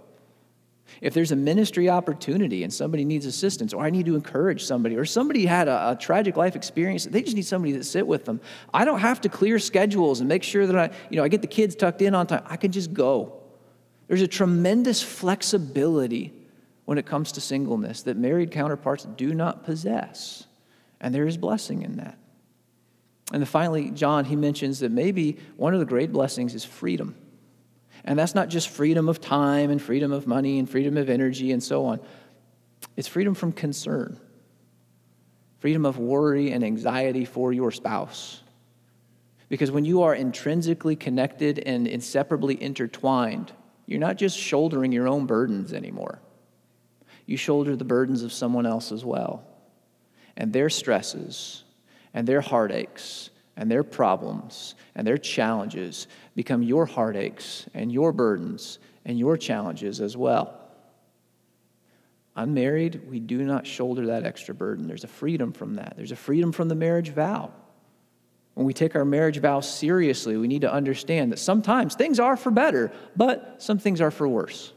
If 1.01 1.15
there's 1.15 1.33
a 1.33 1.37
ministry 1.37 1.89
opportunity 1.89 2.65
and 2.65 2.73
somebody 2.73 3.05
needs 3.05 3.27
assistance, 3.27 3.73
or 3.73 3.85
I 3.85 3.91
need 3.91 4.07
to 4.07 4.15
encourage 4.15 4.65
somebody, 4.65 4.97
or 4.97 5.05
somebody 5.05 5.47
had 5.47 5.69
a, 5.69 5.91
a, 5.91 5.97
tragic 5.97 6.37
life 6.37 6.57
experience, 6.57 7.05
they 7.05 7.23
just 7.23 7.37
need 7.37 7.47
somebody 7.47 7.73
to 7.75 7.85
sit 7.85 8.07
with 8.07 8.25
them. 8.25 8.41
I 8.75 8.85
don't 8.85 9.01
have 9.01 9.21
to 9.23 9.29
clear 9.29 9.59
schedules 9.59 10.21
and 10.21 10.29
make 10.29 10.43
sure 10.43 10.67
that 10.67 10.77
I, 10.77 10.91
you 11.11 11.17
know, 11.17 11.25
I 11.25 11.29
get 11.29 11.43
the 11.43 11.49
kids 11.49 11.75
tucked 11.75 12.03
in 12.03 12.15
on 12.15 12.27
time. 12.27 12.43
I 12.47 12.57
can 12.57 12.73
just 12.73 12.93
go. 12.93 13.41
There's 14.09 14.23
a 14.23 14.29
tremendous 14.29 15.03
flexibility 15.03 16.33
when 16.87 16.99
it 16.99 17.07
comes 17.07 17.33
to 17.33 17.41
singleness 17.41 18.03
that 18.03 18.17
married 18.17 18.51
counterparts 18.51 19.07
do 19.17 19.35
not 19.35 19.65
possess. 19.65 20.47
And 21.01 21.15
there 21.15 21.27
is 21.27 21.37
blessing 21.37 21.83
in 21.83 21.99
that. 21.99 22.19
And 23.33 23.43
then 23.43 23.47
finally, 23.47 23.91
John, 23.91 24.25
he 24.25 24.37
mentions 24.37 24.81
that 24.81 24.91
maybe 24.91 25.37
one 25.57 25.75
of 25.75 25.81
the 25.81 25.87
great 25.87 26.13
blessings 26.13 26.55
is 26.55 26.65
freedom. 26.65 27.15
And 28.05 28.19
that's 28.19 28.35
not 28.35 28.49
just 28.49 28.69
freedom 28.69 29.09
of 29.09 29.21
time 29.21 29.71
and 29.71 29.81
freedom 29.81 30.13
of 30.13 30.27
money 30.27 30.59
and 30.59 30.69
freedom 30.69 30.97
of 30.97 31.11
energy 31.11 31.53
and 31.53 31.63
so 31.63 31.87
on. 31.87 32.01
It's 32.97 33.09
freedom 33.09 33.35
from 33.35 33.53
concern, 33.53 34.19
freedom 35.59 35.85
of 35.85 35.99
worry 35.99 36.53
and 36.53 36.65
anxiety 36.65 37.25
for 37.25 37.53
your 37.53 37.71
spouse. 37.71 38.43
Because 39.49 39.71
when 39.71 39.85
you 39.85 40.03
are 40.03 40.15
intrinsically 40.15 40.97
connected 40.97 41.59
and 41.59 41.87
inseparably 41.87 42.61
intertwined, 42.63 43.53
you're 43.87 44.01
not 44.01 44.17
just 44.17 44.37
shouldering 44.37 44.93
your 44.93 45.09
own 45.09 45.27
burdens 45.27 45.73
anymore. 45.73 46.21
You 47.25 47.37
shoulder 47.37 47.75
the 47.75 47.85
burdens 47.85 48.23
of 48.23 48.33
someone 48.33 48.67
else 48.67 48.93
as 48.93 49.05
well, 49.05 49.45
and 50.37 50.53
their 50.53 50.71
stresses, 50.71 51.65
and 52.13 52.27
their 52.27 52.41
heartaches, 52.41 53.31
and 53.59 53.69
their 53.69 53.83
problems 53.83 54.77
and 54.95 55.07
their 55.07 55.19
challenges 55.19 56.07
become 56.37 56.63
your 56.63 56.87
heartaches 56.87 57.67
and 57.75 57.93
your 57.93 58.13
burdens 58.13 58.79
and 59.05 59.19
your 59.19 59.37
challenges 59.37 60.01
as 60.01 60.17
well. 60.17 60.55
Unmarried, 62.37 63.03
we 63.11 63.19
do 63.19 63.43
not 63.43 63.67
shoulder 63.67 64.07
that 64.07 64.25
extra 64.25 64.55
burden. 64.55 64.87
There's 64.87 65.03
a 65.03 65.09
freedom 65.09 65.53
from 65.53 65.75
that. 65.75 65.95
There's 65.97 66.13
a 66.13 66.17
freedom 66.17 66.53
from 66.53 66.69
the 66.69 66.77
marriage 66.77 67.09
vow. 67.11 67.51
When 68.55 68.65
we 68.65 68.73
take 68.73 68.95
our 68.95 69.05
marriage 69.05 69.39
vow 69.39 69.59
seriously, 69.59 70.37
we 70.37 70.47
need 70.47 70.63
to 70.63 70.73
understand 70.73 71.33
that 71.33 71.41
sometimes 71.41 71.97
things 71.97 72.21
are 72.21 72.37
for 72.37 72.53
better, 72.53 72.93
but 73.17 73.61
some 73.61 73.79
things 73.79 74.01
are 74.01 74.13
for 74.13 74.29
worse. 74.29 74.73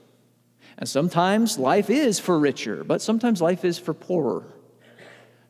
And 0.80 0.90
sometimes 0.90 1.60
life 1.60 1.92
is 1.92 2.20
for 2.20 2.40
richer, 2.40 2.84
but 2.84 3.02
sometimes 3.02 3.44
life 3.44 3.64
is 3.64 3.78
for 3.78 3.94
poorer. 3.94 4.44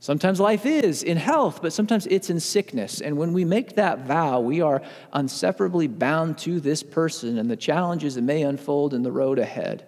Sometimes 0.01 0.39
life 0.39 0.65
is 0.65 1.03
in 1.03 1.15
health, 1.15 1.61
but 1.61 1.71
sometimes 1.71 2.07
it's 2.07 2.31
in 2.31 2.39
sickness. 2.39 3.01
And 3.01 3.17
when 3.17 3.33
we 3.33 3.45
make 3.45 3.75
that 3.75 3.99
vow, 3.99 4.39
we 4.39 4.59
are 4.59 4.81
inseparably 5.13 5.87
bound 5.87 6.39
to 6.39 6.59
this 6.59 6.81
person 6.81 7.37
and 7.37 7.51
the 7.51 7.55
challenges 7.55 8.15
that 8.15 8.23
may 8.23 8.41
unfold 8.41 8.95
in 8.95 9.03
the 9.03 9.11
road 9.11 9.37
ahead. 9.37 9.85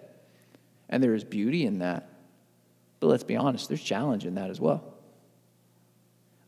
And 0.88 1.02
there 1.02 1.16
is 1.16 1.24
beauty 1.24 1.66
in 1.66 1.80
that. 1.80 2.08
But 3.00 3.08
let's 3.08 3.24
be 3.24 3.34
honest, 3.34 3.66
there's 3.66 3.82
challenge 3.82 4.24
in 4.24 4.36
that 4.36 4.50
as 4.50 4.60
well. 4.60 4.84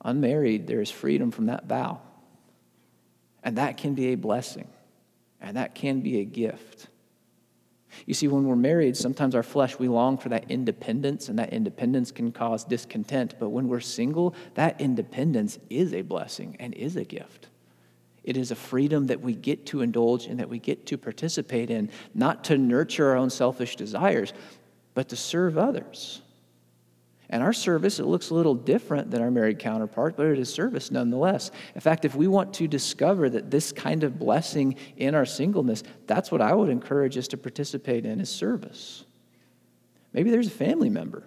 Unmarried, 0.04 0.68
there 0.68 0.80
is 0.80 0.92
freedom 0.92 1.32
from 1.32 1.46
that 1.46 1.66
vow. 1.66 2.00
And 3.42 3.58
that 3.58 3.78
can 3.78 3.94
be 3.94 4.12
a 4.12 4.14
blessing, 4.14 4.68
and 5.40 5.56
that 5.56 5.74
can 5.74 6.02
be 6.02 6.20
a 6.20 6.24
gift. 6.24 6.86
You 8.04 8.14
see, 8.14 8.28
when 8.28 8.44
we're 8.44 8.56
married, 8.56 8.96
sometimes 8.96 9.34
our 9.34 9.42
flesh, 9.42 9.78
we 9.78 9.88
long 9.88 10.18
for 10.18 10.28
that 10.28 10.50
independence, 10.50 11.28
and 11.28 11.38
that 11.38 11.52
independence 11.52 12.10
can 12.10 12.32
cause 12.32 12.64
discontent. 12.64 13.34
But 13.38 13.50
when 13.50 13.68
we're 13.68 13.80
single, 13.80 14.34
that 14.54 14.80
independence 14.80 15.58
is 15.70 15.94
a 15.94 16.02
blessing 16.02 16.56
and 16.60 16.74
is 16.74 16.96
a 16.96 17.04
gift. 17.04 17.48
It 18.22 18.36
is 18.36 18.50
a 18.50 18.56
freedom 18.56 19.06
that 19.06 19.20
we 19.20 19.34
get 19.34 19.66
to 19.66 19.82
indulge 19.82 20.26
and 20.26 20.40
that 20.40 20.48
we 20.48 20.58
get 20.58 20.84
to 20.86 20.98
participate 20.98 21.70
in, 21.70 21.90
not 22.12 22.44
to 22.44 22.58
nurture 22.58 23.10
our 23.10 23.16
own 23.16 23.30
selfish 23.30 23.76
desires, 23.76 24.32
but 24.94 25.08
to 25.10 25.16
serve 25.16 25.56
others. 25.56 26.22
And 27.28 27.42
our 27.42 27.52
service, 27.52 27.98
it 27.98 28.06
looks 28.06 28.30
a 28.30 28.34
little 28.34 28.54
different 28.54 29.10
than 29.10 29.20
our 29.20 29.30
married 29.30 29.58
counterpart, 29.58 30.16
but 30.16 30.26
it 30.26 30.38
is 30.38 30.52
service 30.52 30.90
nonetheless. 30.90 31.50
In 31.74 31.80
fact, 31.80 32.04
if 32.04 32.14
we 32.14 32.28
want 32.28 32.54
to 32.54 32.68
discover 32.68 33.28
that 33.30 33.50
this 33.50 33.72
kind 33.72 34.04
of 34.04 34.18
blessing 34.18 34.76
in 34.96 35.14
our 35.14 35.26
singleness, 35.26 35.82
that's 36.06 36.30
what 36.30 36.40
I 36.40 36.54
would 36.54 36.68
encourage 36.68 37.18
us 37.18 37.26
to 37.28 37.36
participate 37.36 38.06
in 38.06 38.20
is 38.20 38.28
service. 38.28 39.04
Maybe 40.12 40.30
there's 40.30 40.46
a 40.46 40.50
family 40.50 40.88
member 40.88 41.24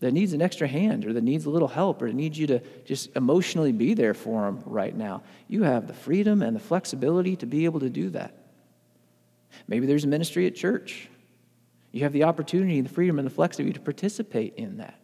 that 0.00 0.12
needs 0.12 0.32
an 0.32 0.42
extra 0.42 0.66
hand 0.66 1.06
or 1.06 1.12
that 1.12 1.22
needs 1.22 1.46
a 1.46 1.50
little 1.50 1.68
help 1.68 2.02
or 2.02 2.08
that 2.08 2.16
needs 2.16 2.36
you 2.36 2.48
to 2.48 2.58
just 2.84 3.14
emotionally 3.14 3.70
be 3.70 3.94
there 3.94 4.14
for 4.14 4.42
them 4.42 4.60
right 4.66 4.96
now. 4.96 5.22
You 5.46 5.62
have 5.62 5.86
the 5.86 5.94
freedom 5.94 6.42
and 6.42 6.56
the 6.56 6.60
flexibility 6.60 7.36
to 7.36 7.46
be 7.46 7.64
able 7.64 7.78
to 7.78 7.88
do 7.88 8.10
that. 8.10 8.34
Maybe 9.68 9.86
there's 9.86 10.02
a 10.02 10.08
ministry 10.08 10.48
at 10.48 10.56
church. 10.56 11.08
You 11.92 12.02
have 12.02 12.12
the 12.12 12.24
opportunity, 12.24 12.80
the 12.80 12.88
freedom, 12.88 13.20
and 13.20 13.26
the 13.26 13.30
flexibility 13.30 13.74
to 13.74 13.80
participate 13.80 14.54
in 14.56 14.78
that. 14.78 14.98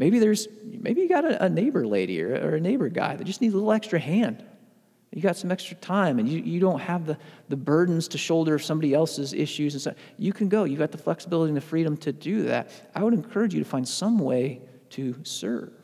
Maybe 0.00 0.18
there's 0.18 0.48
maybe 0.64 1.02
you 1.02 1.10
got 1.10 1.26
a, 1.26 1.44
a 1.44 1.48
neighbor 1.50 1.86
lady 1.86 2.22
or, 2.22 2.32
or 2.32 2.54
a 2.54 2.60
neighbor 2.60 2.88
guy 2.88 3.16
that 3.16 3.24
just 3.24 3.42
needs 3.42 3.52
a 3.52 3.58
little 3.58 3.70
extra 3.70 3.98
hand. 3.98 4.42
You 5.12 5.20
got 5.20 5.36
some 5.36 5.52
extra 5.52 5.76
time 5.76 6.18
and 6.18 6.26
you, 6.26 6.40
you 6.40 6.58
don't 6.58 6.78
have 6.78 7.04
the, 7.04 7.18
the 7.50 7.56
burdens 7.56 8.08
to 8.08 8.16
shoulder 8.18 8.54
of 8.54 8.64
somebody 8.64 8.94
else's 8.94 9.34
issues 9.34 9.74
and 9.74 9.82
so 9.82 9.92
You 10.16 10.32
can 10.32 10.48
go. 10.48 10.64
You've 10.64 10.78
got 10.78 10.90
the 10.90 10.96
flexibility 10.96 11.50
and 11.50 11.56
the 11.56 11.60
freedom 11.60 11.98
to 11.98 12.12
do 12.14 12.44
that. 12.44 12.70
I 12.94 13.04
would 13.04 13.12
encourage 13.12 13.52
you 13.52 13.62
to 13.62 13.68
find 13.68 13.86
some 13.86 14.18
way 14.18 14.62
to 14.90 15.16
serve 15.22 15.74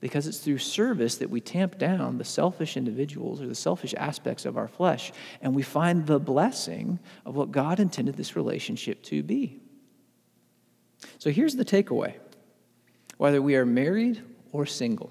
because 0.00 0.26
it's 0.26 0.38
through 0.38 0.56
service 0.56 1.16
that 1.16 1.28
we 1.28 1.42
tamp 1.42 1.76
down 1.76 2.16
the 2.16 2.24
selfish 2.24 2.78
individuals 2.78 3.42
or 3.42 3.46
the 3.46 3.54
selfish 3.54 3.92
aspects 3.98 4.46
of 4.46 4.56
our 4.56 4.68
flesh 4.68 5.12
and 5.42 5.54
we 5.54 5.62
find 5.62 6.06
the 6.06 6.18
blessing 6.18 6.98
of 7.26 7.36
what 7.36 7.52
God 7.52 7.78
intended 7.78 8.16
this 8.16 8.36
relationship 8.36 9.02
to 9.02 9.22
be. 9.22 9.60
So 11.18 11.30
here's 11.30 11.56
the 11.56 11.64
takeaway 11.64 12.14
whether 13.24 13.40
we 13.40 13.56
are 13.56 13.64
married 13.64 14.20
or 14.52 14.66
single, 14.66 15.10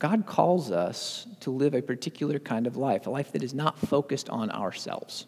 God 0.00 0.26
calls 0.26 0.72
us 0.72 1.28
to 1.38 1.52
live 1.52 1.76
a 1.76 1.80
particular 1.80 2.40
kind 2.40 2.66
of 2.66 2.76
life, 2.76 3.06
a 3.06 3.10
life 3.10 3.30
that 3.30 3.44
is 3.44 3.54
not 3.54 3.78
focused 3.78 4.28
on 4.30 4.50
ourselves. 4.50 5.26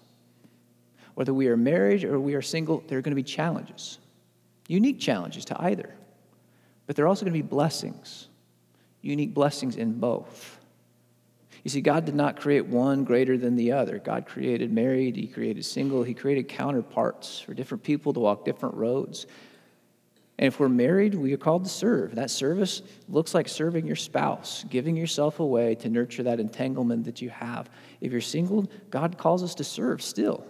Whether 1.14 1.33
we 1.33 1.46
are 1.46 1.57
married 1.57 2.03
or 2.03 2.18
we 2.18 2.35
are 2.35 2.42
single, 2.42 2.83
there 2.88 2.98
are 2.98 3.03
going 3.03 3.12
to 3.12 3.22
be 3.22 3.22
challenges, 3.22 4.01
unique 4.66 4.98
challenges 4.98 5.44
to 5.44 5.62
either. 5.62 5.94
But 6.88 6.96
there 6.96 7.05
are 7.05 7.09
also 7.09 7.24
going 7.24 7.35
to 7.35 7.40
be 7.40 7.48
blessings, 7.48 8.27
unique 9.01 9.33
blessings 9.33 9.77
in 9.77 10.01
both. 10.01 10.59
You 11.62 11.70
see, 11.70 11.83
God 11.83 12.05
did 12.05 12.16
not 12.16 12.40
create 12.40 12.66
one 12.66 13.05
greater 13.05 13.38
than 13.38 13.55
the 13.55 13.70
other. 13.70 14.01
God 14.01 14.27
created 14.27 14.72
married, 14.72 15.14
He 15.14 15.29
created 15.29 15.64
single, 15.64 16.03
He 16.03 16.14
created 16.14 16.48
counterparts 16.48 17.38
for 17.38 17.55
different 17.55 17.85
people 17.85 18.12
to 18.14 18.18
walk 18.18 18.44
different 18.44 18.74
roads. 18.74 19.29
And 20.38 20.46
if 20.46 20.61
we're 20.61 20.68
married, 20.68 21.14
we 21.14 21.35
are 21.35 21.38
called 21.38 21.64
to 21.64 21.70
serve. 21.70 22.14
That 22.14 22.31
service 22.31 22.83
looks 23.09 23.35
like 23.35 23.48
serving 23.48 23.87
your 23.87 23.96
spouse, 23.96 24.64
giving 24.70 24.96
yourself 24.96 25.40
away 25.40 25.74
to 25.77 25.88
nurture 25.88 26.22
that 26.22 26.38
entanglement 26.38 27.05
that 27.07 27.20
you 27.20 27.31
have. 27.31 27.68
If 28.01 28.12
you're 28.12 28.20
single, 28.20 28.70
God 28.90 29.18
calls 29.18 29.42
us 29.42 29.57
to 29.57 29.64
serve 29.64 30.01
still. 30.01 30.46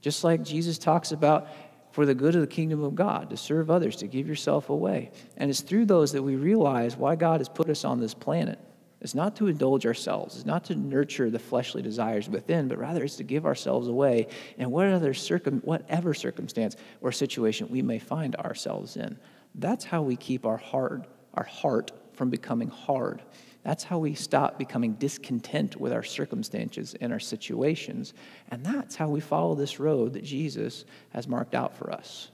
Just 0.00 0.24
like 0.24 0.42
Jesus 0.42 0.78
talks 0.78 1.12
about 1.12 1.48
for 1.92 2.04
the 2.04 2.14
good 2.14 2.34
of 2.34 2.40
the 2.40 2.48
kingdom 2.48 2.82
of 2.82 2.96
God, 2.96 3.30
to 3.30 3.36
serve 3.36 3.70
others, 3.70 3.94
to 3.96 4.08
give 4.08 4.26
yourself 4.26 4.68
away. 4.68 5.12
And 5.36 5.48
it's 5.48 5.60
through 5.60 5.86
those 5.86 6.10
that 6.10 6.22
we 6.22 6.34
realize 6.34 6.96
why 6.96 7.14
God 7.14 7.38
has 7.38 7.48
put 7.48 7.70
us 7.70 7.84
on 7.84 8.00
this 8.00 8.14
planet. 8.14 8.58
It's 9.04 9.14
not 9.14 9.36
to 9.36 9.48
indulge 9.48 9.84
ourselves, 9.84 10.34
it's 10.34 10.46
not 10.46 10.64
to 10.64 10.74
nurture 10.74 11.28
the 11.30 11.38
fleshly 11.38 11.82
desires 11.82 12.26
within, 12.26 12.68
but 12.68 12.78
rather 12.78 13.04
it's 13.04 13.16
to 13.16 13.22
give 13.22 13.44
ourselves 13.44 13.86
away 13.86 14.28
in 14.56 14.70
whatever, 14.70 15.12
circum, 15.12 15.60
whatever 15.60 16.14
circumstance 16.14 16.76
or 17.02 17.12
situation 17.12 17.68
we 17.68 17.82
may 17.82 17.98
find 17.98 18.34
ourselves 18.36 18.96
in. 18.96 19.18
That's 19.56 19.84
how 19.84 20.00
we 20.00 20.16
keep 20.16 20.46
our 20.46 20.56
heart, 20.56 21.06
our 21.34 21.44
heart 21.44 21.92
from 22.14 22.30
becoming 22.30 22.68
hard. 22.68 23.22
That's 23.62 23.84
how 23.84 23.98
we 23.98 24.14
stop 24.14 24.58
becoming 24.58 24.94
discontent 24.94 25.76
with 25.76 25.92
our 25.92 26.02
circumstances 26.02 26.96
and 26.98 27.12
our 27.12 27.20
situations. 27.20 28.14
And 28.50 28.64
that's 28.64 28.96
how 28.96 29.10
we 29.10 29.20
follow 29.20 29.54
this 29.54 29.78
road 29.78 30.14
that 30.14 30.24
Jesus 30.24 30.86
has 31.10 31.28
marked 31.28 31.54
out 31.54 31.76
for 31.76 31.92
us. 31.92 32.30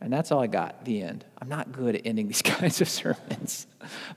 And 0.00 0.12
that's 0.12 0.30
all 0.30 0.40
I 0.40 0.46
got, 0.46 0.84
the 0.84 1.02
end. 1.02 1.24
I'm 1.40 1.48
not 1.48 1.72
good 1.72 1.96
at 1.96 2.02
ending 2.04 2.28
these 2.28 2.42
kinds 2.42 2.80
of 2.80 2.88
sermons, 2.88 3.66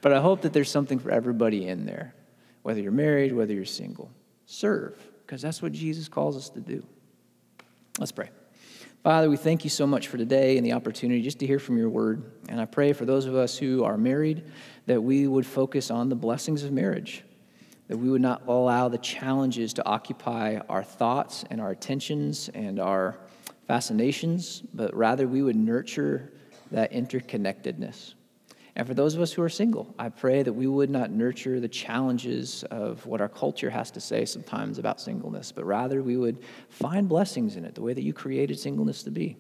but 0.02 0.13
I 0.13 0.22
hope 0.22 0.41
that 0.41 0.54
there's 0.54 0.70
something 0.70 1.00
for 1.00 1.12
everybody 1.12 1.67
in 1.67 1.86
there, 1.86 2.13
whether 2.62 2.80
you're 2.80 2.91
married, 2.91 3.34
whether 3.34 3.54
you're 3.54 3.65
single. 3.65 4.12
Serve, 4.46 4.96
because 5.26 5.41
that's 5.41 5.62
what 5.62 5.72
Jesus 5.72 6.08
calls 6.08 6.38
us 6.38 6.50
to 6.50 6.60
do. 6.60 6.84
Let's 8.00 8.12
pray. 8.12 8.30
Father, 9.04 9.32
we 9.32 9.38
thank 9.38 9.63
you 9.63 9.70
so 9.72 9.88
much 9.88 10.10
for 10.10 10.17
today 10.17 10.58
and 10.58 10.65
the 10.65 10.74
opportunity 10.74 11.24
just 11.24 11.39
to 11.39 11.48
hear 11.48 11.58
from 11.58 11.76
your 11.76 11.89
word. 11.89 12.32
And 12.50 12.62
I 12.62 12.65
pray 12.65 12.94
for 12.94 13.04
those 13.04 13.26
of 13.26 13.34
us 13.34 13.58
who 13.58 13.84
are 13.84 13.98
married 13.98 14.44
that 14.86 15.02
we 15.02 15.26
would 15.26 15.46
focus 15.46 15.89
on 15.89 16.10
the 16.10 16.15
blessings 16.15 16.63
of 16.63 16.72
marriage, 16.72 17.24
that 17.88 17.98
we 17.98 18.12
would 18.12 18.22
not 18.22 18.44
allow 18.48 18.89
the 18.89 19.00
challenges 19.00 19.74
to 19.74 19.86
occupy 19.88 20.60
our 20.70 20.84
thoughts 20.84 21.44
and 21.50 21.60
our 21.60 21.72
attentions 21.72 22.50
and 22.54 22.80
our 22.80 23.17
fascinations, 23.71 24.63
but 24.73 24.93
rather 24.93 25.29
we 25.29 25.41
would 25.41 25.55
nurture 25.55 26.29
that 26.71 26.91
interconnectedness. 26.91 28.15
And 28.75 28.86
for 28.86 28.93
those 28.93 29.15
of 29.15 29.21
us 29.21 29.31
who 29.31 29.41
are 29.43 29.47
single, 29.47 29.95
I 29.97 30.10
pray 30.10 30.43
that 30.43 30.51
we 30.51 30.67
would 30.67 30.89
not 30.89 31.10
nurture 31.10 31.57
the 31.62 31.69
challenges 31.69 32.65
of 32.65 33.05
what 33.05 33.21
our 33.21 33.29
culture 33.29 33.69
has 33.69 33.89
to 33.91 34.01
say 34.01 34.25
sometimes 34.25 34.77
about 34.77 34.99
singleness, 34.99 35.53
but 35.53 35.63
rather 35.63 36.03
we 36.03 36.17
would 36.17 36.39
find 36.67 37.07
blessings 37.07 37.55
in 37.55 37.63
it, 37.63 37.73
the 37.73 37.81
way 37.81 37.93
that 37.93 38.01
you 38.01 38.12
created 38.12 38.60
singleness 38.60 39.03
to 39.03 39.10
be. 39.10 39.38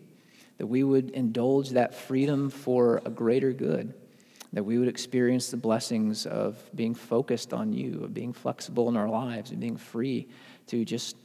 That 0.59 0.67
we 0.67 0.83
would 0.85 1.09
indulge 1.09 1.71
that 1.71 1.93
freedom 1.93 2.49
for 2.49 3.01
a 3.03 3.09
greater 3.09 3.51
good. 3.51 3.93
That 4.53 4.63
we 4.63 4.77
would 4.77 4.87
experience 4.87 5.51
the 5.51 5.57
blessings 5.57 6.25
of 6.25 6.57
being 6.73 6.95
focused 6.95 7.51
on 7.51 7.73
you, 7.73 8.05
of 8.05 8.13
being 8.13 8.31
flexible 8.31 8.87
in 8.87 8.95
our 8.95 9.09
lives, 9.09 9.51
and 9.51 9.59
being 9.59 9.75
free 9.75 10.29
to 10.67 10.85
just 10.85 11.17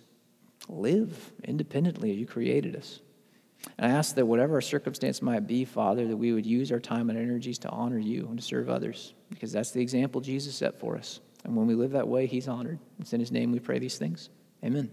live 0.68 1.32
independently 1.44 2.10
as 2.10 2.16
you 2.16 2.26
created 2.26 2.76
us. 2.76 3.00
And 3.78 3.90
I 3.90 3.96
ask 3.96 4.14
that 4.14 4.26
whatever 4.26 4.54
our 4.54 4.60
circumstance 4.60 5.20
might 5.22 5.46
be, 5.46 5.64
Father, 5.64 6.06
that 6.06 6.16
we 6.16 6.32
would 6.32 6.46
use 6.46 6.70
our 6.70 6.80
time 6.80 7.10
and 7.10 7.18
energies 7.18 7.58
to 7.60 7.70
honor 7.70 7.98
you 7.98 8.26
and 8.28 8.38
to 8.38 8.44
serve 8.44 8.68
others, 8.68 9.14
because 9.30 9.52
that's 9.52 9.72
the 9.72 9.80
example 9.80 10.20
Jesus 10.20 10.54
set 10.54 10.78
for 10.78 10.96
us. 10.96 11.20
And 11.44 11.56
when 11.56 11.66
we 11.66 11.74
live 11.74 11.92
that 11.92 12.08
way, 12.08 12.26
he's 12.26 12.48
honored. 12.48 12.78
It's 12.98 13.12
in 13.12 13.20
his 13.20 13.32
name 13.32 13.52
we 13.52 13.60
pray 13.60 13.78
these 13.78 13.98
things. 13.98 14.30
Amen. 14.64 14.90